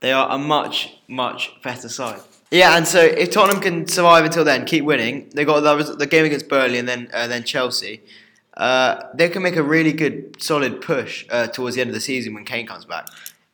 [0.00, 2.20] they are a much much better side.
[2.50, 5.28] Yeah, and so if Tottenham can survive until then, keep winning.
[5.34, 8.02] They got the, the game against Burnley and then uh, then Chelsea.
[8.56, 12.00] Uh, they can make a really good, solid push uh, towards the end of the
[12.00, 13.06] season when Kane comes back.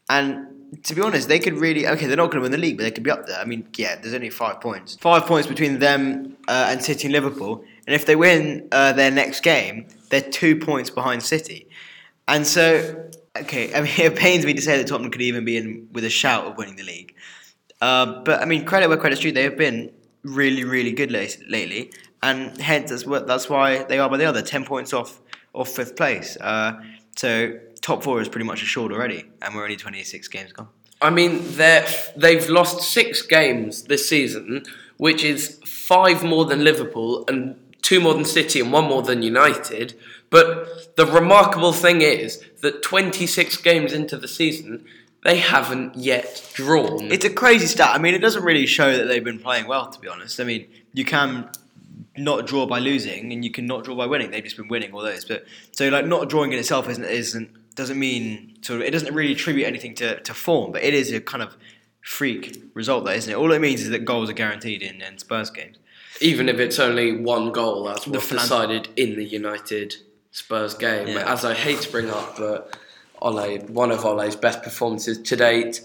[0.09, 0.46] And
[0.85, 2.07] to be honest, they could really okay.
[2.07, 3.38] They're not going to win the league, but they could be up there.
[3.38, 7.12] I mean, yeah, there's only five points, five points between them uh, and City and
[7.12, 7.64] Liverpool.
[7.87, 11.68] And if they win uh, their next game, they're two points behind City.
[12.27, 15.57] And so, okay, I mean, it pains me to say that Tottenham could even be
[15.57, 17.14] in with a shout of winning the league.
[17.81, 19.33] Uh, but I mean, credit where credit's due.
[19.33, 24.09] They have been really, really good lately, and hence that's what that's why they are
[24.09, 24.42] where they are.
[24.42, 25.20] Ten points off
[25.53, 26.37] off fifth place.
[26.40, 26.81] Uh,
[27.16, 30.68] so top four is pretty much assured already, and we're only twenty six games gone.
[31.03, 34.62] I mean, they're, they've lost six games this season,
[34.97, 39.23] which is five more than Liverpool and two more than City and one more than
[39.23, 39.94] United.
[40.31, 44.87] But the remarkable thing is that 26 games into the season,
[45.25, 47.12] they haven't yet drawn.
[47.12, 47.94] It's a crazy stat.
[47.94, 50.40] I mean, it doesn't really show that they've been playing well, to be honest.
[50.40, 51.51] I mean, you can
[52.16, 54.31] not draw by losing, and you can not draw by winning.
[54.31, 55.25] They've just been winning all those.
[55.27, 59.14] But so, like, not drawing in itself isn't isn't doesn't mean sort of it doesn't
[59.14, 60.72] really attribute anything to, to form.
[60.72, 61.56] But it is a kind of
[62.00, 63.37] freak result, there, isn't it?
[63.37, 65.78] All it means is that goals are guaranteed in, in Spurs games.
[66.20, 69.96] even if it's only one goal, that's flan- decided in the United
[70.30, 71.08] Spurs game.
[71.08, 71.32] Yeah.
[71.32, 72.76] As I hate to bring up, but
[73.22, 75.80] Ole, one of Ole's best performances to date.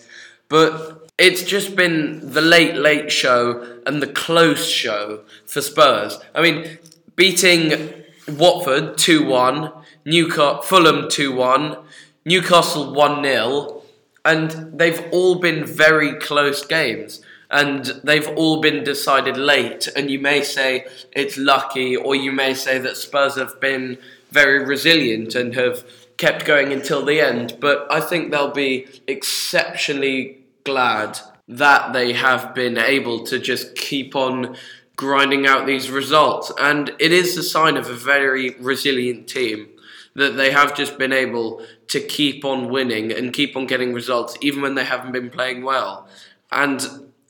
[0.50, 6.18] But it's just been the late, late show and the close show for Spurs.
[6.34, 6.80] I mean,
[7.16, 7.94] beating
[8.28, 9.72] Watford 2 1,
[10.10, 11.78] Newcastle, Fulham 2 1,
[12.26, 13.84] Newcastle 1 0,
[14.26, 19.88] and they've all been very close games and they've all been decided late.
[19.96, 23.98] And you may say it's lucky, or you may say that Spurs have been
[24.32, 25.84] very resilient and have
[26.18, 27.58] kept going until the end.
[27.60, 34.16] But I think they'll be exceptionally glad that they have been able to just keep
[34.16, 34.56] on
[34.96, 36.52] grinding out these results.
[36.60, 39.70] And it is a sign of a very resilient team
[40.16, 44.38] that they have just been able to keep on winning and keep on getting results
[44.42, 46.08] even when they haven't been playing well.
[46.52, 46.86] And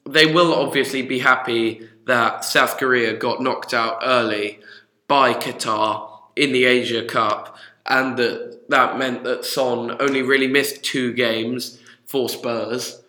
[0.07, 4.59] they will obviously be happy that South Korea got knocked out early
[5.07, 10.83] by Qatar in the Asia Cup and that that meant that Son only really missed
[10.83, 13.01] two games for Spurs.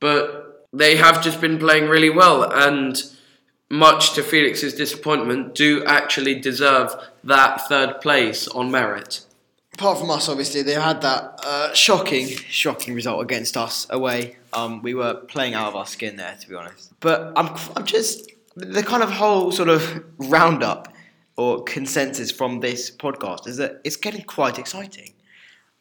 [0.00, 3.02] But they have just been playing really well and
[3.70, 9.24] much to Felix's disappointment, do actually deserve that third place on merit.
[9.74, 14.36] Apart from us, obviously, they had that uh, shocking, shocking result against us away.
[14.52, 16.92] Um, we were playing out of our skin there, to be honest.
[17.00, 20.92] But I'm, I'm just the kind of whole sort of roundup
[21.36, 25.12] or consensus from this podcast is that it's getting quite exciting.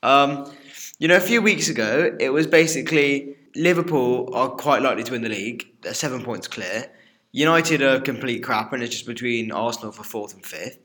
[0.03, 0.53] Um,
[0.99, 5.23] you know, a few weeks ago, it was basically Liverpool are quite likely to win
[5.23, 5.67] the league.
[5.81, 6.91] They're seven points clear.
[7.31, 10.79] United are complete crap, and it's just between Arsenal for fourth and fifth.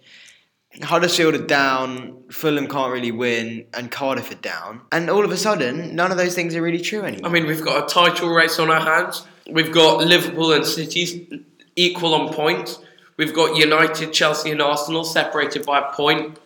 [0.80, 4.80] Huddersfield are down, Fulham can't really win, and Cardiff are down.
[4.90, 7.28] And all of a sudden, none of those things are really true anymore.
[7.28, 9.26] I mean, we've got a title race on our hands.
[9.50, 12.78] We've got Liverpool and City equal on points.
[13.18, 16.38] We've got United, Chelsea, and Arsenal separated by a point.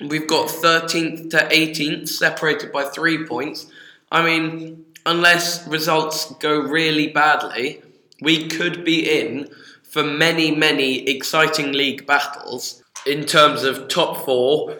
[0.00, 3.70] We've got 13th to 18th separated by three points.
[4.10, 7.82] I mean, unless results go really badly,
[8.20, 9.50] we could be in
[9.82, 14.76] for many, many exciting league battles in terms of top four,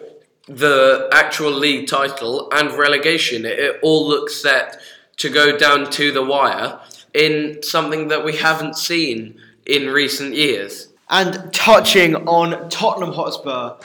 [0.47, 3.45] the actual league title, and relegation.
[3.45, 4.79] It, it all looks set
[5.17, 6.79] to go down to the wire
[7.13, 10.89] in something that we haven't seen in recent years.
[11.09, 13.77] And touching on Tottenham Hotspur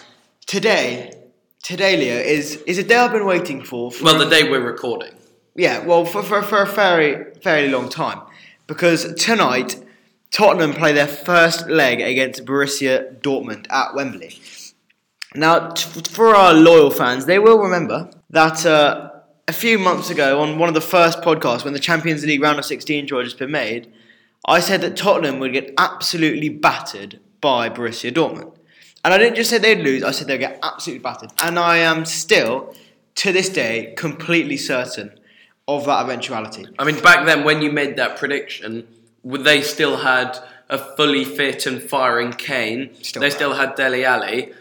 [0.47, 1.12] today,
[1.62, 3.90] today, Leo, is, is a day I've been waiting for.
[3.90, 5.14] for Well, the day we're recording.
[5.57, 8.21] Yeah, well, for, for, for a very, fairly long time.
[8.66, 9.83] Because tonight,
[10.31, 14.38] Tottenham play their first leg against Borussia Dortmund at Wembley.
[15.35, 19.11] Now, t- for our loyal fans, they will remember that uh,
[19.46, 22.59] a few months ago, on one of the first podcasts, when the Champions League round
[22.59, 23.92] of 16 draw had just been made,
[24.46, 28.57] I said that Tottenham would get absolutely battered by Borussia Dortmund.
[29.05, 31.31] And I didn't just say they'd lose, I said they'd get absolutely battered.
[31.40, 32.74] And I am still,
[33.16, 35.18] to this day, completely certain
[35.66, 36.66] of that eventuality.
[36.79, 38.87] I mean, back then when you made that prediction,
[39.22, 42.90] would- they still had a fully fit and firing Kane.
[43.03, 43.35] Still they bad.
[43.37, 44.53] still had Dele Alli,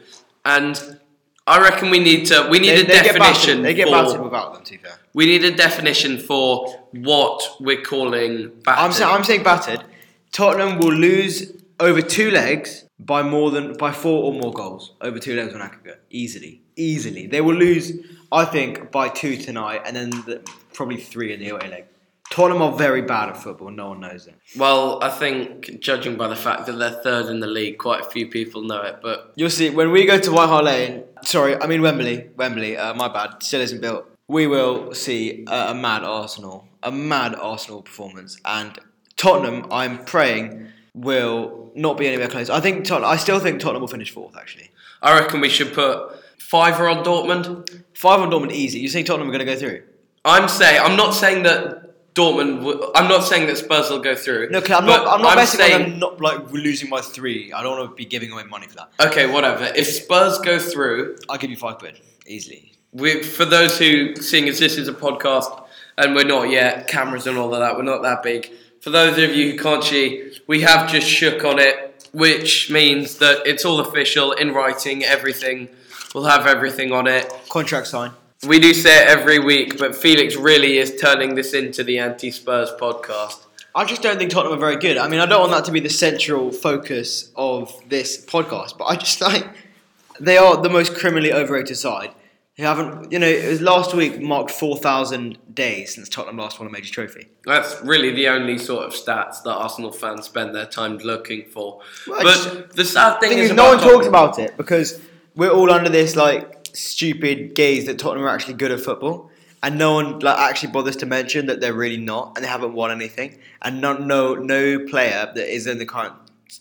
[0.45, 0.99] and
[1.45, 3.61] I reckon we need to we need They, a they get definition.
[3.61, 4.93] battered, they get for, battered without them, to be fair.
[5.13, 8.83] We need a definition for what we're calling battered.
[8.83, 9.83] I'm, say, I'm saying battered.
[10.31, 15.19] Tottenham will lose over two legs by more than by four or more goals over
[15.19, 17.27] two legs on aggregate easily, easily.
[17.27, 17.91] They will lose,
[18.33, 20.41] I think, by two tonight, and then the,
[20.73, 21.85] probably three in the away leg.
[22.29, 23.69] Tottenham are very bad at football.
[23.69, 24.33] No one knows it.
[24.57, 28.05] well, I think judging by the fact that they're third in the league, quite a
[28.09, 28.99] few people know it.
[29.03, 31.03] But You'll see when we go to White Hart Lane.
[31.23, 32.29] Sorry, I mean Wembley.
[32.35, 32.75] Wembley.
[32.75, 33.43] Uh, my bad.
[33.43, 34.09] Still isn't built.
[34.27, 38.79] We will see a, a mad Arsenal, a mad Arsenal performance, and
[39.15, 39.67] Tottenham.
[39.71, 42.49] I'm praying will not be anywhere close.
[42.49, 43.11] I think Tottenham.
[43.11, 44.35] I still think Tottenham will finish fourth.
[44.35, 44.71] Actually,
[45.03, 46.15] I reckon we should put
[46.49, 47.83] fiver on Dortmund.
[47.93, 48.79] five on Dortmund easy.
[48.79, 49.83] You think Tottenham are going to go through?
[50.25, 52.57] I'm saying I'm not saying that Dortmund.
[52.59, 54.49] W- I'm not saying that Spurs will go through.
[54.49, 55.07] No, 'cause I'm but not.
[55.15, 57.51] I'm not betting on them not like losing by three.
[57.51, 58.89] I don't want to be giving away money for that.
[59.07, 59.65] Okay, whatever.
[59.75, 62.71] If Spurs go through, I'll give you five quid easily.
[62.91, 65.49] we for those who, seeing as this is a podcast
[65.97, 68.51] and we're not yet cameras and all of that, we're not that big.
[68.81, 73.17] For those of you who can't see, we have just shook on it, which means
[73.17, 75.03] that it's all official in writing.
[75.03, 75.69] Everything,
[76.13, 77.31] we'll have everything on it.
[77.49, 78.11] Contract sign.
[78.47, 82.71] We do say it every week, but Felix really is turning this into the anti-Spurs
[82.79, 83.45] podcast.
[83.75, 84.97] I just don't think Tottenham are very good.
[84.97, 88.85] I mean, I don't want that to be the central focus of this podcast, but
[88.85, 89.47] I just like
[90.19, 92.11] they are the most criminally overrated side.
[92.57, 96.67] They haven't, you know, it was last week marked 4,000 days since Tottenham last won
[96.67, 97.25] a major trophy.
[97.45, 101.81] That's really the only sort of stats that Arsenal fans spend their time looking for.
[102.07, 104.55] Well, but just- the sad thing thing is, is, no one about talks about it
[104.55, 105.01] because
[105.35, 109.29] we're all under this like stupid gaze that Tottenham are actually good at football,
[109.61, 112.73] and no one like actually bothers to mention that they're really not, and they haven't
[112.73, 116.13] won anything, and no no no player that is in the current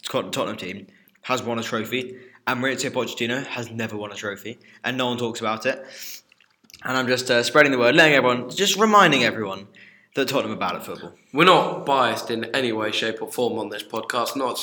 [0.08, 0.86] Tottenham team
[1.22, 5.18] has won a trophy, and Maurizio Pochettino has never won a trophy, and no one
[5.18, 5.84] talks about it.
[6.84, 9.68] And I'm just uh, spreading the word, letting everyone, just reminding everyone
[10.16, 11.12] that Tottenham are bad at football.
[11.32, 14.58] We're not biased in any way, shape, or form on this podcast, not.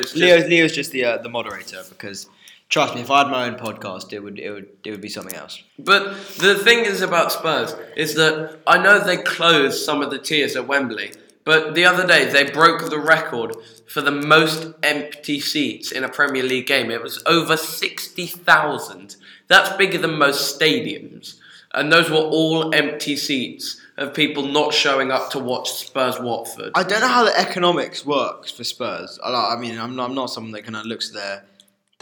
[0.00, 2.28] It's just, Leo, Leo's just the uh, the moderator because
[2.72, 5.08] trust me, if I had my own podcast, it would it would it would be
[5.08, 5.62] something else.
[5.78, 10.18] But the thing is about Spurs is that I know they closed some of the
[10.18, 11.12] tiers at Wembley,
[11.44, 13.54] but the other day they broke the record
[13.86, 16.90] for the most empty seats in a Premier League game.
[16.90, 19.16] It was over 60,000.
[19.48, 21.38] That's bigger than most stadiums.
[21.74, 26.72] And those were all empty seats of people not showing up to watch Spurs Watford.
[26.74, 29.18] I don't know how the economics works for Spurs.
[29.22, 31.44] I, mean, I'm not, I'm not someone that kind of looks at their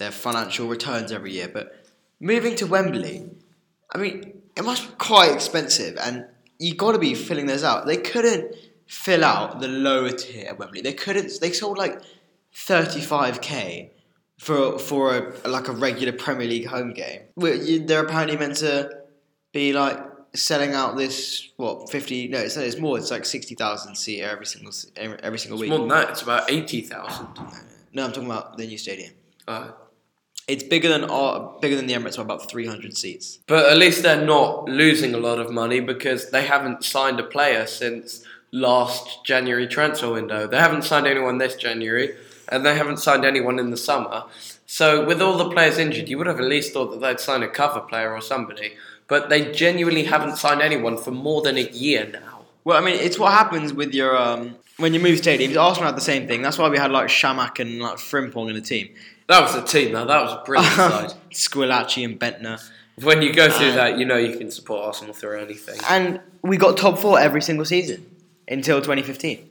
[0.00, 1.84] their financial returns every year, but
[2.18, 3.30] moving to Wembley,
[3.94, 6.24] I mean, it must be quite expensive, and
[6.58, 7.86] you got to be filling those out.
[7.86, 10.80] They couldn't fill out the lower tier at Wembley.
[10.80, 11.30] They couldn't.
[11.40, 12.00] They sold like
[12.54, 13.90] 35k
[14.38, 17.20] for for a, like a regular Premier League home game.
[17.36, 18.90] They're apparently meant to
[19.52, 19.98] be like
[20.32, 24.70] selling out this what 50 no it's, it's more it's like 60,000 seat every single
[24.96, 27.26] every, single week More than that, it's about 80,000.
[27.92, 29.12] no I'm talking about the new stadium
[29.48, 29.72] Uh,
[30.50, 34.02] it's bigger than our, bigger than the Emirates by about 300 seats But at least
[34.02, 39.24] they're not losing a lot of money because they haven't signed a player since last
[39.24, 40.46] January transfer window.
[40.46, 42.16] They haven't signed anyone this January,
[42.48, 44.24] and they haven't signed anyone in the summer.
[44.66, 47.42] So with all the players injured, you would have at least thought that they'd sign
[47.42, 48.74] a cover player or somebody.
[49.06, 52.42] But they genuinely haven't signed anyone for more than a year now.
[52.64, 55.60] Well, I mean, it's what happens with your um, when you move stadiums.
[55.60, 56.42] Arsenal had the same thing.
[56.42, 58.90] That's why we had like Chamakh and like Frimpong in the team.
[59.30, 60.06] That was a team, though.
[60.06, 61.12] That was a brilliant side.
[61.30, 62.60] Squillaci and Bendtner.
[63.00, 65.78] When you go through Uh, that, you know you can support Arsenal through anything.
[65.88, 68.04] And we got top four every single season
[68.48, 69.48] until 2015.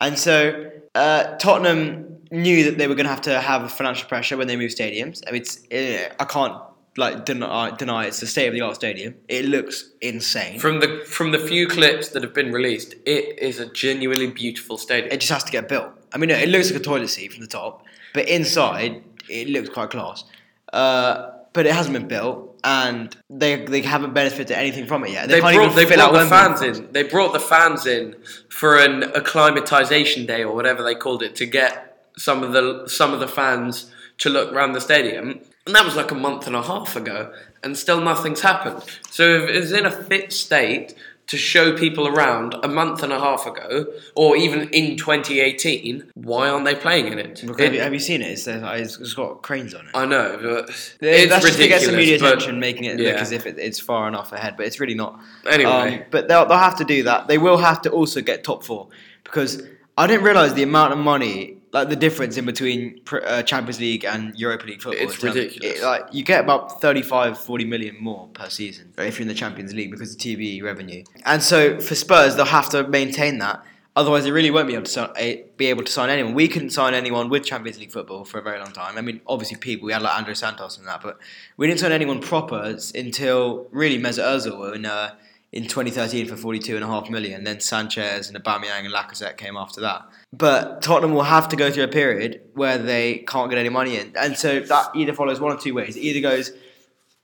[0.00, 4.36] And so uh, Tottenham knew that they were going to have to have financial pressure
[4.36, 5.22] when they moved stadiums.
[5.26, 6.62] I mean, it's, uh, I can't
[6.96, 9.16] like deny, deny it's the state of the art stadium.
[9.28, 10.60] It looks insane.
[10.60, 14.78] From the from the few clips that have been released, it is a genuinely beautiful
[14.78, 15.12] stadium.
[15.12, 15.90] It just has to get built.
[16.12, 17.84] I mean, it looks like a toilet seat from the top,
[18.14, 20.24] but inside it looks quite class.
[20.72, 25.28] Uh, but it hasn't been built, and they they haven't benefited anything from it yet.
[25.28, 26.92] they can't brought, even they brought the fans in.
[26.92, 28.14] They brought the fans in
[28.50, 33.14] for an acclimatization day or whatever they called it to get some of the some
[33.14, 36.54] of the fans to look around the stadium, and that was like a month and
[36.54, 38.82] a half ago, and still nothing's happened.
[39.10, 40.94] So if it's in a fit state
[41.28, 46.48] to show people around a month and a half ago, or even in 2018, why
[46.48, 47.40] aren't they playing in it?
[47.40, 48.30] Have, you, It- have you seen it?
[48.30, 49.90] It's, it's got cranes on it.
[49.94, 50.68] I know, but
[51.00, 53.10] it's That's just to get some media attention, making it yeah.
[53.12, 55.20] look as if it, it's far enough ahead, but it's really not.
[55.50, 55.70] Anyway.
[55.70, 57.26] Um, but they'll, they'll have to do that.
[57.26, 58.88] They will have to also get top four
[59.24, 59.62] because
[59.98, 64.04] I didn't realize the amount of money, like the difference in between uh, Champions League
[64.04, 65.02] and Europa League football.
[65.08, 65.78] It's ridiculous.
[65.80, 69.34] it- like you get about 35, 40 million more per season if you're in the
[69.34, 71.02] Champions League because of TV revenue.
[71.24, 73.62] And so for Spurs, they'll have to maintain that.
[73.94, 76.34] Otherwise, they really won't be able to sign, eh, be able to sign anyone.
[76.34, 78.98] We couldn't sign anyone with Champions League football for a very long time.
[78.98, 81.18] I mean, obviously, people we had like André Santos and that, but
[81.56, 85.14] we didn't sign anyone proper until really Mesut Ozil in uh,
[85.52, 87.44] in 2013 for 42 and a half million.
[87.44, 90.02] Then Sanchez and Aubameyang and Lacazette came after that.
[90.36, 93.96] But Tottenham will have to go through a period where they can't get any money
[93.96, 95.96] in, and so that either follows one of two ways.
[95.96, 96.52] It either goes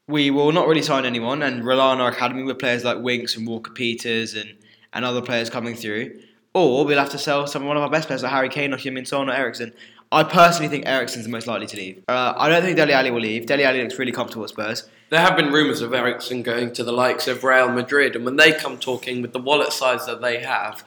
[0.09, 3.37] we will not really sign anyone and rely on our academy with players like Winks
[3.37, 4.55] and Walker Peters and,
[4.93, 6.21] and other players coming through.
[6.55, 8.77] Or we'll have to sell some one of our best players like Harry Kane or
[8.77, 9.73] Heung-Min Son or Eriksen.
[10.11, 12.05] I personally think Eriksen's the most likely to leave.
[12.09, 13.47] Uh, I don't think Dele Alli will leave.
[13.47, 14.87] Dele Alli looks really comfortable at Spurs.
[15.09, 18.37] There have been rumours of Eriksen going to the likes of Real Madrid, and when
[18.37, 20.85] they come talking with the wallet size that they have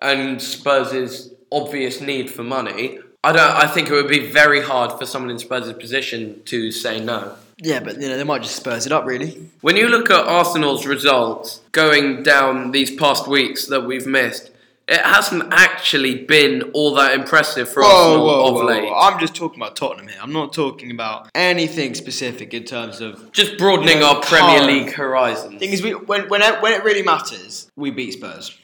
[0.00, 3.40] and Spurs' obvious need for money, I don't.
[3.50, 7.36] I think it would be very hard for someone in Spurs' position to say no.
[7.58, 9.48] Yeah, but you know they might just Spurs it up really.
[9.60, 14.50] When you look at Arsenal's results going down these past weeks that we've missed,
[14.88, 18.90] it hasn't actually been all that impressive for Arsenal of late.
[18.92, 20.18] I'm just talking about Tottenham here.
[20.20, 23.30] I'm not talking about anything specific in terms of.
[23.30, 25.60] Just broadening You know, our Premier current- League horizons.
[25.60, 28.58] Thing is, we when when it, when it really matters, we beat Spurs.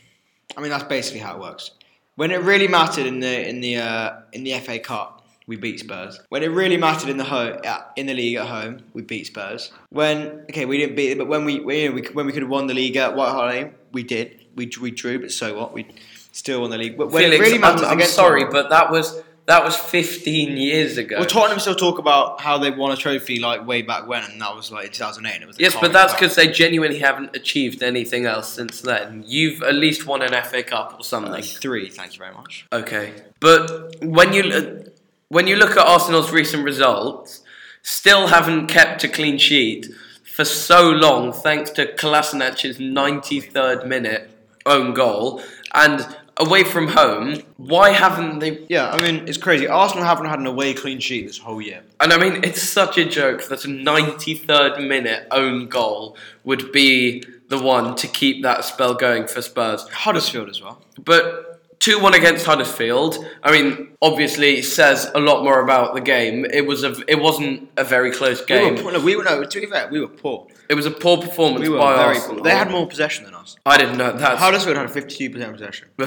[0.57, 1.71] I mean that's basically how it works.
[2.19, 5.79] When it really mattered in the in the uh, in the FA Cup, we beat
[5.79, 6.19] Spurs.
[6.31, 7.61] When it really mattered in the home
[7.95, 9.71] in the league at home, we beat Spurs.
[9.91, 12.33] When okay, we didn't beat it, but when we, we, you know, we when we
[12.33, 14.47] could have won the league at White Hart Lane, we did.
[14.57, 15.73] We we drew, but so what?
[15.73, 15.87] We
[16.33, 16.99] still won the league.
[16.99, 20.59] But when Felix, it really matters I'm, I'm sorry, but that was that was 15
[20.59, 21.17] years ago.
[21.17, 24.39] Well, Tottenham still talk about how they won a trophy like way back when, and
[24.43, 25.35] that was like in 2008.
[25.35, 29.25] And it was yes, but that's because they genuinely haven't achieved anything else since then.
[29.27, 31.33] You've at least won an FA Cup or something.
[31.33, 31.89] Uh, three.
[31.89, 32.67] Thank you very much.
[32.71, 34.91] Okay, but when you uh,
[35.29, 37.43] when you look at Arsenal's recent results,
[37.81, 39.87] still haven't kept a clean sheet
[40.25, 44.31] for so long, thanks to Kolasinac's 93rd minute
[44.67, 46.07] own goal, and
[46.39, 48.65] away from home, why haven't they?
[48.69, 49.67] Yeah, I mean it's crazy.
[49.67, 51.83] Arsenal haven't had an away clean sheet this whole year.
[52.01, 57.23] And I mean, it's such a joke that a 93rd minute own goal would be
[57.49, 59.89] the one to keep that spell going for Spurs.
[59.89, 60.83] Huddersfield as well.
[61.03, 66.45] But 2 1 against Huddersfield, I mean, obviously says a lot more about the game.
[66.45, 68.75] It was a, it wasn't a very close We game.
[68.75, 69.45] were, poor, no, we were no.
[69.45, 70.47] To be fair, we were poor.
[70.69, 72.37] It was a poor performance We were by very Arsenal.
[72.37, 72.45] poor.
[72.45, 73.57] They had more possession than us.
[73.65, 74.39] I didn't know that.
[74.39, 75.89] Huddersfield had fifty-two percent possession.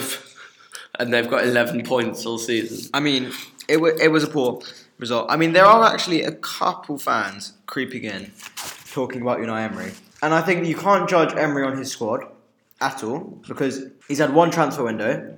[0.99, 2.89] and they've got 11 points all season.
[2.93, 3.31] I mean,
[3.67, 4.61] it was it was a poor
[4.99, 5.27] result.
[5.29, 8.31] I mean, there are actually a couple fans creeping in,
[8.91, 12.25] talking about Unai Emery, and I think you can't judge Emery on his squad
[12.81, 15.37] at all because he's had one transfer window,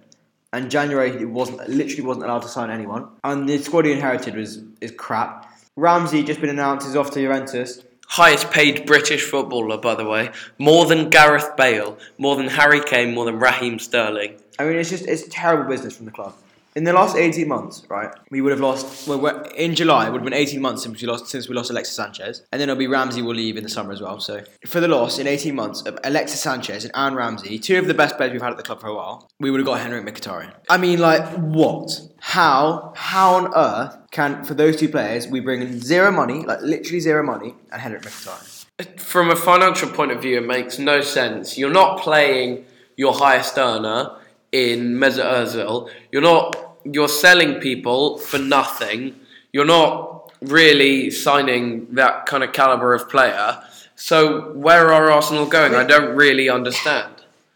[0.51, 4.35] and January he wasn't literally wasn't allowed to sign anyone, and the squad he inherited
[4.35, 5.49] was is crap.
[5.75, 7.81] Ramsey just been announced is off to Juventus.
[8.07, 10.31] Highest paid British footballer, by the way.
[10.57, 14.35] More than Gareth Bale, more than Harry Kane, more than Raheem Sterling.
[14.59, 16.35] I mean, it's just it's terrible business from the club.
[16.75, 19.07] In the last 18 months, right, we would have lost.
[19.07, 21.69] Well, in July, it would have been 18 months since we lost since we lost
[21.69, 24.19] Alexis Sanchez, and then it'll be Ramsey will leave in the summer as well.
[24.19, 27.87] So for the loss in 18 months of Alexis Sanchez and Aaron Ramsey, two of
[27.87, 29.81] the best players we've had at the club for a while, we would have got
[29.81, 30.53] Henrikh Mkhitaryan.
[30.67, 32.01] I mean, like what?
[32.19, 32.93] How?
[32.95, 36.99] How on earth can for those two players we bring in zero money, like literally
[36.99, 38.99] zero money, and Henrikh Mkhitaryan?
[38.99, 41.55] From a financial point of view, it makes no sense.
[41.55, 42.65] You're not playing
[42.95, 44.17] your highest earner
[44.53, 45.89] in Mesut Ozil.
[46.11, 46.77] You're not.
[46.85, 49.19] You're selling people for nothing.
[49.51, 53.61] You're not really signing that kind of caliber of player.
[53.95, 55.75] So where are Arsenal going?
[55.75, 57.13] I don't really understand.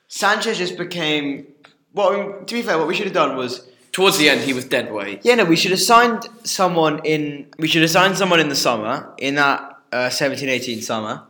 [0.10, 1.48] Sanchez just became.
[1.94, 3.68] Well, to be fair, what we should have done was
[3.98, 5.22] Towards the end, he was dead weight.
[5.24, 7.48] Yeah, no, we should have signed someone in.
[7.58, 11.24] We should have signed someone in the summer, in that uh, 17 18 summer.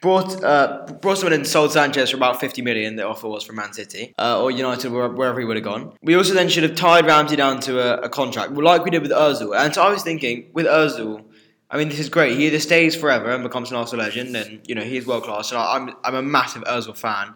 [0.00, 3.56] Brought uh, brought someone in, sold Sanchez for about 50 million, the offer was from
[3.56, 5.92] Man City, uh, or United, where- wherever he would have gone.
[6.02, 9.02] We also then should have tied Ramsey down to a, a contract, like we did
[9.02, 9.56] with Ozil.
[9.56, 11.24] And so I was thinking, with Ozil,
[11.70, 12.36] I mean, this is great.
[12.36, 15.50] He either stays forever and becomes an Arsenal legend, and you know he's world class.
[15.50, 17.34] And I, I'm I'm a massive Ozil fan,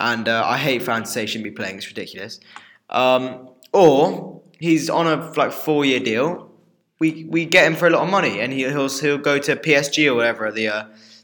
[0.00, 1.76] and uh, I hate fans say he shouldn't be playing.
[1.78, 2.40] It's ridiculous.
[2.90, 6.50] Um, or he's on a like four year deal.
[7.00, 9.56] We we get him for a lot of money, and he, he'll he'll go to
[9.56, 10.68] PSG or whatever the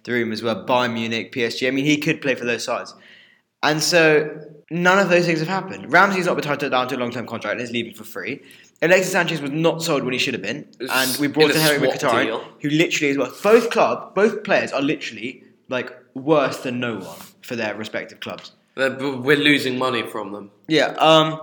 [0.05, 1.69] the rumors were Bayern Munich, PSG.
[1.69, 2.95] I mean, he could play for those sides,
[3.63, 5.93] and so none of those things have happened.
[5.93, 8.41] Ramsey's not been tied down to a long term contract and is leaving for free.
[8.83, 11.85] Alexis Sanchez was not sold when he should have been, and we brought In in
[11.85, 16.81] a Mkhitaryan, who literally is worth both club, both players are literally like worse than
[16.81, 18.53] no one for their respective clubs.
[18.77, 20.51] They're- We're losing money from them.
[20.69, 20.95] Yeah.
[20.99, 21.41] Um,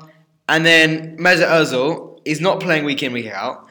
[0.49, 3.68] and then Mesut Ozil is not playing week in week out.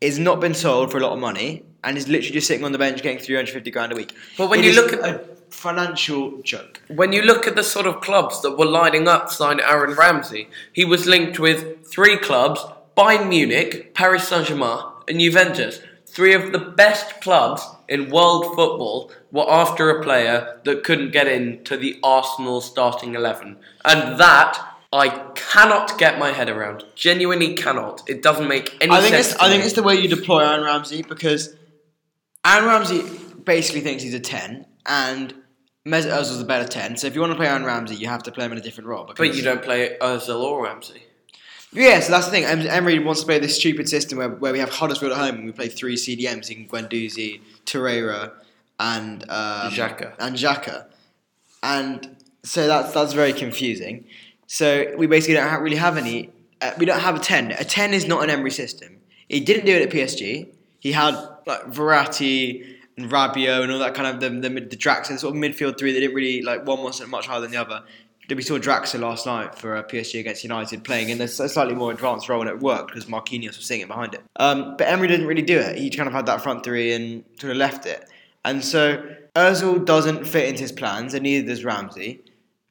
[0.00, 2.72] Is not been sold for a lot of money, and is literally just sitting on
[2.72, 4.14] the bench getting three hundred fifty grand a week.
[4.38, 5.20] But when It you look at a
[5.50, 9.34] financial joke, When you look at the sort of clubs that were lining up to
[9.34, 12.60] sign Aaron Ramsey, he was linked with three clubs
[12.96, 15.80] Bayern Munich, Paris Saint Germain, and Juventus.
[16.06, 21.28] Three of the best clubs in world football were after a player that couldn't get
[21.28, 23.56] into the Arsenal starting 11.
[23.84, 24.58] And that
[24.92, 26.82] I cannot get my head around.
[26.96, 28.02] Genuinely cannot.
[28.08, 29.32] It doesn't make any I think sense.
[29.32, 31.54] it's I think it's the way you deploy Aaron Ramsey because
[32.44, 33.02] Aaron Ramsey
[33.44, 35.34] basically thinks he's a ten, and
[35.86, 36.96] Mesut Ozil's a better ten.
[36.96, 38.62] So if you want to play Aaron Ramsey, you have to play him in a
[38.62, 39.04] different role.
[39.04, 41.02] Because But you don't play Ozil or Ramsey.
[41.72, 42.44] Yeah, so that's the thing.
[42.44, 45.44] Emery wants to play this stupid system where, where we have Huddersfield at home and
[45.46, 48.32] we play three CDMs in Guendouzi, Torreira,
[48.80, 50.14] and um, Xhaka.
[50.18, 50.86] and Xhaka,
[51.62, 54.04] and so that's that's very confusing.
[54.46, 56.30] So we basically don't ha- really have any.
[56.60, 57.52] Uh, we don't have a ten.
[57.52, 58.96] A ten is not an Emery system.
[59.28, 60.48] He didn't do it at PSG.
[60.80, 61.14] He had
[61.46, 65.40] like Verratti and Rabiot and all that kind of the the, the Draxler sort of
[65.40, 67.82] midfield three They didn't really like one wasn't much higher than the other.
[68.28, 71.90] We saw Draxler last night for uh, PSG against United playing in a slightly more
[71.90, 74.22] advanced role and it worked because Marquinhos was sitting behind it.
[74.36, 75.76] Um, but Emery didn't really do it.
[75.76, 78.08] He kind of had that front three and sort of left it.
[78.44, 82.22] And so Ozil doesn't fit into his plans and neither does Ramsey.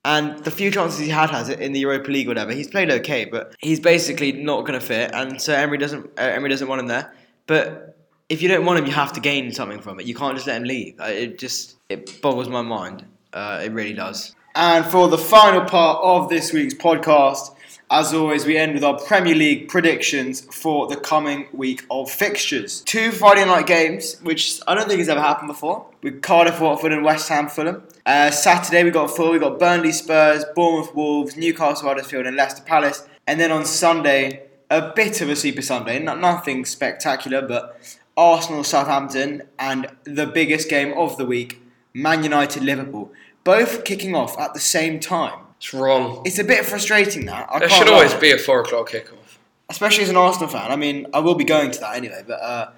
[0.06, 2.54] And the few chances he had has it in the Europa League, or whatever.
[2.54, 6.06] He's played okay, but he's basically not going to fit, and so Emery doesn't.
[6.18, 7.14] Uh, Emery doesn't want him there.
[7.48, 7.99] But
[8.30, 10.06] if you don't want him, you have to gain something from it.
[10.06, 11.00] You can't just let him leave.
[11.00, 13.06] Uh, It just it boggles my mind.
[13.34, 14.36] Uh, it really does.
[14.56, 17.56] And for the final part of this week's podcast,
[17.92, 22.82] as always, we end with our Premier League predictions for the coming week of fixtures.
[22.82, 26.94] Two Friday night games, which I don't think has ever happened before, with Cardiff, Watford,
[26.94, 27.84] and West Ham, Fulham.
[28.06, 29.32] Uh, Saturday we got four.
[29.32, 33.08] We got Burnley, Spurs, Bournemouth, Wolves, Newcastle, Huddersfield, and Leicester Palace.
[33.26, 38.64] And then on Sunday, a bit of a Super Sunday, not nothing spectacular, but Arsenal,
[38.66, 41.62] Southampton, and the biggest game of the week,
[41.94, 43.12] Man United, Liverpool,
[43.44, 45.40] both kicking off at the same time.
[45.58, 46.22] It's wrong.
[46.26, 47.48] It's a bit frustrating that.
[47.50, 48.20] I There should always lie.
[48.20, 49.38] be a four o'clock kickoff.
[49.70, 50.72] especially as an Arsenal fan.
[50.72, 52.72] I mean, I will be going to that anyway, but uh,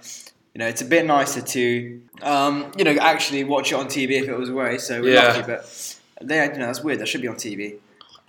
[0.54, 4.12] you know, it's a bit nicer to um, you know actually watch it on TV
[4.22, 4.78] if it was away.
[4.78, 5.28] So we're Yeah.
[5.30, 7.00] lucky, but they, you know, that's weird.
[7.00, 7.78] That should be on TV.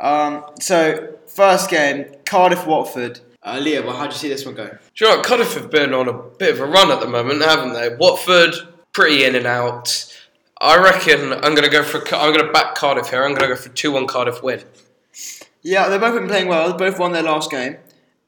[0.01, 3.21] Um, so first game, Cardiff, Watford.
[3.45, 4.69] Uh, Leah, well, how do you see this one go?
[4.69, 5.27] Do you know what?
[5.27, 7.95] Cardiff have been on a bit of a run at the moment, haven't they?
[7.95, 8.55] Watford,
[8.93, 10.07] pretty in and out.
[10.61, 11.99] I reckon I'm going to go for.
[12.15, 13.25] I'm going to back Cardiff here.
[13.25, 14.63] I'm going to go for two-one Cardiff win.
[15.63, 16.71] Yeah, they've both been playing well.
[16.71, 17.79] They both won their last game.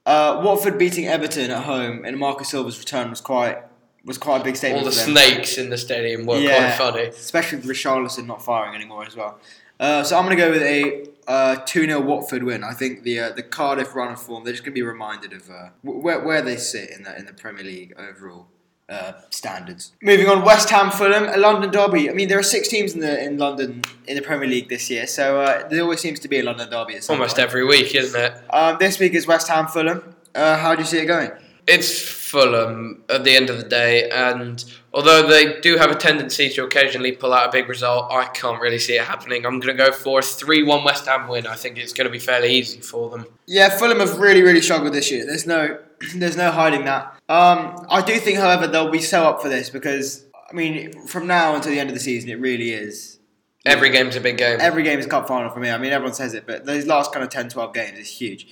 [0.05, 3.59] Uh, Watford beating Everton at home and Marco Silva's return was quite
[4.05, 4.81] was quite a big statement.
[4.85, 6.77] All the snakes in the stadium were Yeah.
[6.77, 7.03] quite funny.
[7.09, 9.39] especially with Richarlison not firing anymore as well.
[9.81, 12.65] Uh, so I'm going to go with a uh, 2 0 Watford win.
[12.65, 15.33] I think the uh, the Cardiff run of form, they're just going to be reminded
[15.33, 18.49] of uh, where, where they sit in the, in the Premier League overall.
[18.87, 19.93] Uh, standards.
[20.03, 22.11] Moving on, West Ham, Fulham, a London derby.
[22.11, 24.91] I mean, there are six teams in the in London in the Premier League this
[24.91, 26.99] year, so uh, there always seems to be a London derby.
[27.09, 28.35] Almost every week, isn't it?
[28.51, 30.15] Um, this week is West Ham, Fulham.
[30.35, 31.31] Uh, how do you see it going?
[31.67, 34.63] It's Fulham at the end of the day, and
[34.95, 38.61] although they do have a tendency to occasionally pull out a big result, I can't
[38.61, 39.45] really see it happening.
[39.45, 41.47] I'm going to go for a 3 1 West Ham win.
[41.47, 43.27] I think it's going to be fairly easy for them.
[43.47, 45.27] Yeah, Fulham have really, really struggled this year.
[45.27, 45.79] There's no,
[46.15, 47.15] there's no hiding that.
[47.29, 51.27] Um, I do think, however, they'll be so up for this because I mean, from
[51.27, 53.19] now until the end of the season, it really is.
[53.67, 54.59] Every game's a big game.
[54.61, 55.71] Every game is cup final for me.
[55.71, 58.47] I mean, everyone says it, but those last kind of 10, 12 games is huge.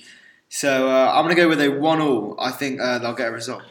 [0.49, 2.35] So uh, I'm going to go with a one-all.
[2.39, 3.63] I think uh, they'll get a result.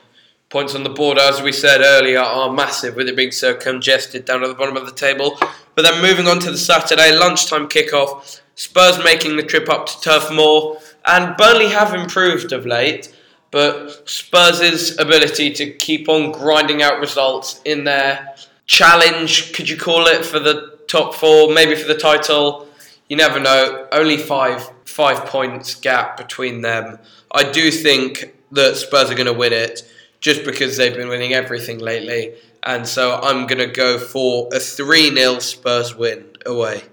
[0.52, 4.26] Points on the board, as we said earlier, are massive with it being so congested
[4.26, 5.38] down at the bottom of the table.
[5.74, 9.98] But then moving on to the Saturday lunchtime kickoff, Spurs making the trip up to
[10.02, 10.76] Turf Moor,
[11.06, 13.16] and Burnley have improved of late.
[13.50, 18.34] But Spurs' ability to keep on grinding out results in their
[18.66, 22.68] challenge, could you call it, for the top four, maybe for the title,
[23.08, 23.88] you never know.
[23.90, 26.98] Only five five points gap between them.
[27.30, 29.88] I do think that Spurs are going to win it
[30.22, 32.34] just because they've been winning everything lately.
[32.62, 36.84] And so I'm going to go for a 3 0 Spurs win away.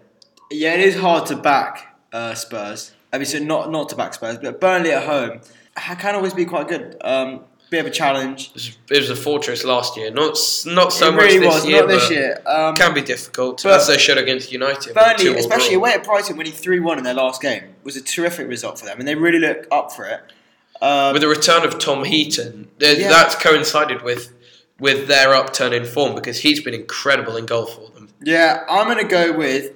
[0.51, 2.91] Yeah, it is hard to back uh, Spurs.
[3.13, 5.41] I mean, so not not to back Spurs, but Burnley at home
[5.75, 6.97] can always be quite good.
[7.01, 8.51] Um, bit of a challenge.
[8.89, 11.79] It was a fortress last year, not not so it much really this was, year.
[11.79, 12.41] not this year.
[12.45, 14.95] Um, Can be difficult, but as they showed against United.
[14.95, 18.47] Burnley, especially away at Brighton, winning three one in their last game was a terrific
[18.47, 20.21] result for them, and they really look up for it.
[20.81, 23.09] Um, with the return of Tom Heaton, Yeah.
[23.09, 24.31] that's coincided with
[24.79, 28.07] with their upturn in form because he's been incredible in goal for them.
[28.23, 29.73] yeah, I'm going to go with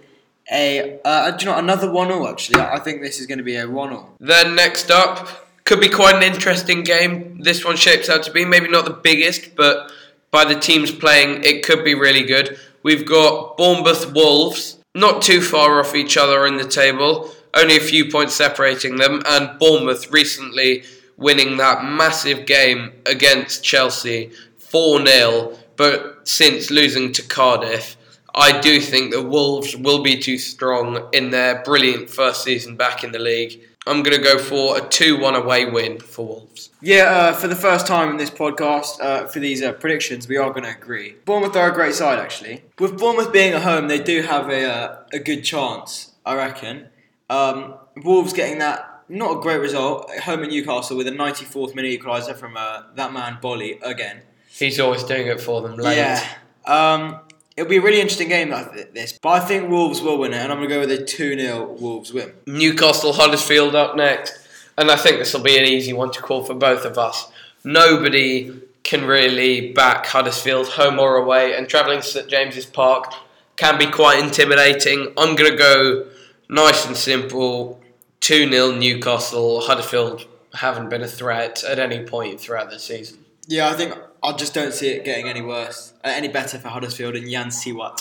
[0.51, 0.99] a.
[1.03, 3.57] Uh, do you know another one 0 Actually, I think this is going to be
[3.57, 5.27] a one 0 Then next up
[5.65, 7.39] could be quite an interesting game.
[7.41, 9.91] This one shapes out to be maybe not the biggest, but
[10.31, 12.57] by the teams playing, it could be really good.
[12.81, 17.81] We've got Bournemouth Wolves, not too far off each other in the table, only a
[17.81, 20.83] few points separating them, and Bournemouth recently
[21.17, 27.97] winning that massive game against Chelsea 4 0, but since losing to Cardiff.
[28.35, 33.03] I do think the Wolves will be too strong in their brilliant first season back
[33.03, 33.61] in the league.
[33.85, 36.69] I'm going to go for a 2 1 away win for Wolves.
[36.81, 40.37] Yeah, uh, for the first time in this podcast, uh, for these uh, predictions, we
[40.37, 41.15] are going to agree.
[41.25, 42.63] Bournemouth are a great side, actually.
[42.79, 46.87] With Bournemouth being at home, they do have a, uh, a good chance, I reckon.
[47.29, 51.75] Um, Wolves getting that, not a great result, at home at Newcastle with a 94th
[51.75, 54.21] minute equaliser from uh, that man, Boly, again.
[54.49, 55.97] He's always doing it for them late.
[55.97, 56.27] Yeah.
[56.65, 57.19] Um,
[57.57, 60.37] it'll be a really interesting game like this, but I think Wolves will win it,
[60.37, 62.33] and I'm going to go with a 2 0 Wolves win.
[62.45, 64.43] Newcastle Huddersfield up next.
[64.77, 67.31] And I think this will be an easy one to call for both of us.
[67.63, 68.51] Nobody
[68.83, 73.13] can really back Huddersfield home or away, and travelling to St James's Park
[73.55, 75.13] can be quite intimidating.
[75.17, 76.07] I'm going to go
[76.53, 77.81] nice and simple
[78.21, 79.61] 2 0 Newcastle.
[79.61, 83.19] Huddersfield haven't been a threat at any point throughout the season.
[83.47, 86.69] Yeah, I think I just don't see it getting any worse, uh, any better for
[86.69, 87.99] Huddersfield and Jan Siewert.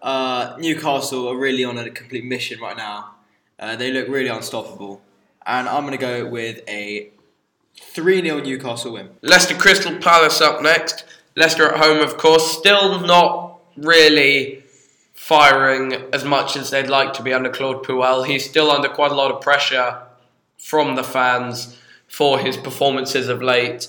[0.00, 3.16] Uh, Newcastle are really on a complete mission right now.
[3.58, 5.02] Uh, they look really unstoppable.
[5.44, 7.10] And I'm going to go with a
[7.74, 9.10] 3 0 Newcastle win.
[9.22, 11.04] Leicester Crystal Palace up next.
[11.36, 14.62] Leicester at home, of course, still not really
[15.30, 18.26] firing as much as they'd like to be under Claude Puel.
[18.26, 20.02] He's still under quite a lot of pressure
[20.58, 21.78] from the fans
[22.08, 23.86] for his performances of late.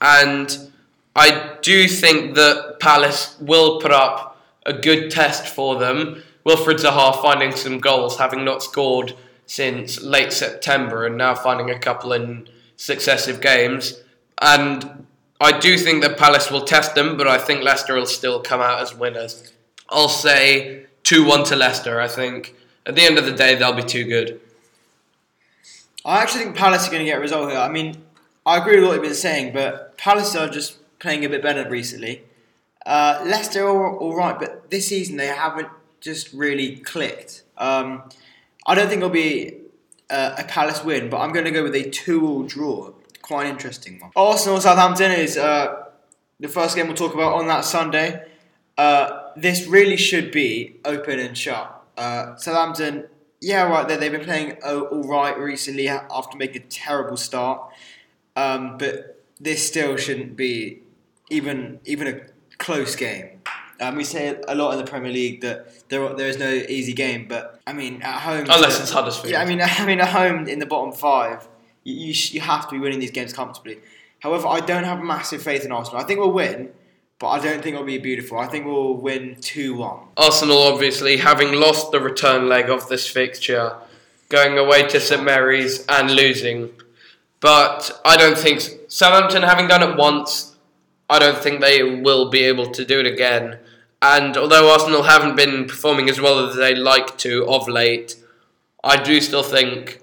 [0.00, 0.70] And
[1.16, 6.22] I do think that Palace will put up a good test for them.
[6.44, 9.16] Wilfred Zaha finding some goals, having not scored
[9.46, 14.00] since late September, and now finding a couple in successive games.
[14.40, 15.04] And
[15.40, 18.60] I do think that Palace will test them, but I think Leicester will still come
[18.60, 19.52] out as winners.
[19.90, 22.00] I'll say 2 1 to Leicester.
[22.00, 22.54] I think
[22.86, 24.40] at the end of the day, they'll be too good.
[26.04, 27.58] I actually think Palace are going to get a result here.
[27.58, 28.02] I mean,
[28.46, 31.68] I agree with what you've been saying, but Palace are just playing a bit better
[31.68, 32.22] recently.
[32.86, 35.68] Uh, Leicester are all right, but this season they haven't
[36.00, 37.42] just really clicked.
[37.58, 38.04] Um,
[38.66, 39.56] I don't think it'll be
[40.08, 42.92] uh, a Palace win, but I'm going to go with a two-all draw.
[43.20, 44.10] Quite an interesting one.
[44.16, 45.84] Arsenal Southampton is uh,
[46.40, 48.26] the first game we'll talk about on that Sunday.
[48.78, 51.82] Uh, this really should be open and shut.
[51.96, 53.06] Uh, Southampton,
[53.40, 53.96] yeah, right there.
[53.96, 57.62] They've been playing uh, all right recently after making a terrible start,
[58.36, 60.80] um, but this still shouldn't be
[61.30, 62.20] even even a
[62.58, 63.40] close game.
[63.80, 66.92] Um, we say a lot in the Premier League that there there is no easy
[66.92, 69.32] game, but I mean at home Unless it's Huddersfield.
[69.32, 71.48] yeah, I mean, I mean, at home in the bottom five,
[71.84, 73.78] you you, sh- you have to be winning these games comfortably.
[74.20, 75.98] However, I don't have massive faith in Arsenal.
[76.00, 76.70] I think we'll win,
[77.20, 78.38] but I don't think it'll be beautiful.
[78.38, 79.98] I think we'll win two one.
[80.16, 83.76] Arsenal, obviously, having lost the return leg of this fixture,
[84.30, 86.70] going away to St Mary's and losing,
[87.40, 90.56] but I don't think Southampton, having done it once,
[91.10, 93.58] I don't think they will be able to do it again.
[94.00, 98.16] And although Arsenal haven't been performing as well as they like to of late,
[98.82, 100.00] I do still think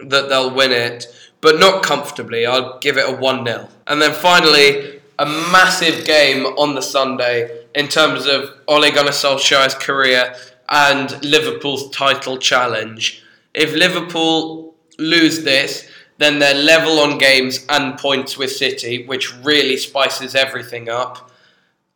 [0.00, 1.06] that they'll win it,
[1.40, 2.44] but not comfortably.
[2.44, 3.68] I'll give it a 1 0.
[3.86, 9.74] And then finally, a massive game on the Sunday in terms of Ole Gunnar Solskjaer's
[9.74, 10.34] career
[10.70, 13.22] and Liverpool's title challenge.
[13.52, 19.76] If Liverpool lose this, then they're level on games and points with City, which really
[19.76, 21.30] spices everything up.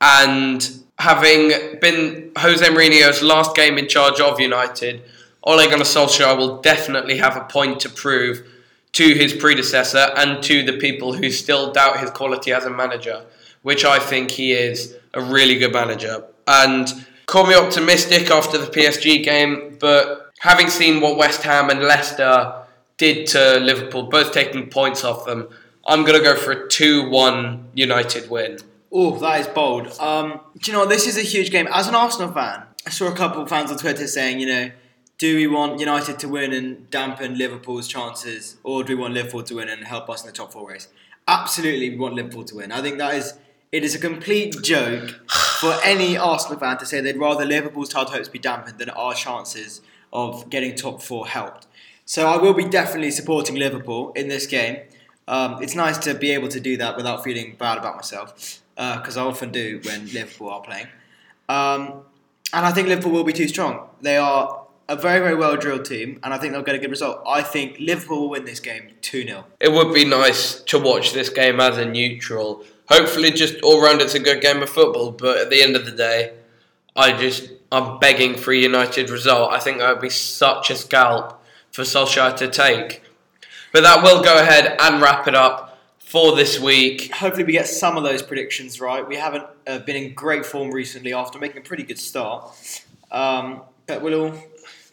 [0.03, 5.03] And having been Jose Mourinho's last game in charge of United,
[5.45, 8.47] Ole Gunnar Solskjaer will definitely have a point to prove
[8.95, 13.25] to his predecessor and to the people who still doubt his quality as a manager,
[13.63, 16.25] which I think he is a really good manager.
[16.47, 16.89] And
[17.27, 22.55] call me optimistic after the PSG game, but having seen what West Ham and Leicester
[22.97, 25.49] did to Liverpool, both taking points off them,
[25.87, 28.59] I'm going to go for a 2 1 United win.
[28.93, 29.89] Oh, that is bold.
[29.99, 30.87] Um, do you know?
[30.87, 31.67] This is a huge game.
[31.73, 34.71] As an Arsenal fan, I saw a couple of fans on Twitter saying, you know,
[35.25, 39.43] do we want United to win and dampen Liverpool's chances, or do we want Liverpool
[39.43, 40.89] to win and help us in the top four race?
[41.27, 42.71] Absolutely, we want Liverpool to win.
[42.71, 43.33] I think that is
[43.73, 45.09] it is a complete joke
[45.61, 49.15] for any Arsenal fan to say they'd rather Liverpool's title hopes be dampened than our
[49.15, 49.81] chances
[50.13, 51.69] of getting top four helped.
[52.05, 54.77] So I will be definitely supporting Liverpool in this game.
[55.27, 59.17] Um, it's nice to be able to do that without feeling bad about myself, because
[59.17, 60.89] uh, I often do when Liverpool are playing.
[61.49, 62.03] Um,
[62.53, 63.89] and I think Liverpool will be too strong.
[64.03, 66.91] They are a very, very well drilled team, and I think they'll get a good
[66.91, 67.23] result.
[67.27, 69.45] I think Liverpool will win this game 2 0.
[69.61, 72.65] It would be nice to watch this game as a neutral.
[72.89, 75.87] Hopefully, just all round it's a good game of football, but at the end of
[75.87, 76.35] the day,
[76.95, 79.53] I just, I'm begging for a United result.
[79.53, 83.03] I think that would be such a scalp for Solskjaer to take.
[83.73, 87.13] But that will go ahead and wrap it up for this week.
[87.13, 89.07] Hopefully, we get some of those predictions right.
[89.07, 92.55] We haven't uh, been in great form recently after making a pretty good start.
[93.11, 94.39] Um, but we'll all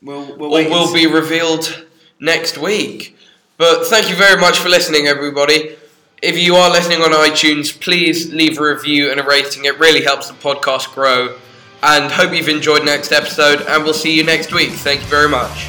[0.02, 1.86] We'll, we'll or will be revealed
[2.20, 3.16] next week.
[3.58, 5.76] But thank you very much for listening, everybody.
[6.22, 9.66] If you are listening on iTunes, please leave a review and a rating.
[9.66, 11.38] It really helps the podcast grow.
[11.84, 14.70] And hope you've enjoyed next episode, and we'll see you next week.
[14.70, 15.68] Thank you very much.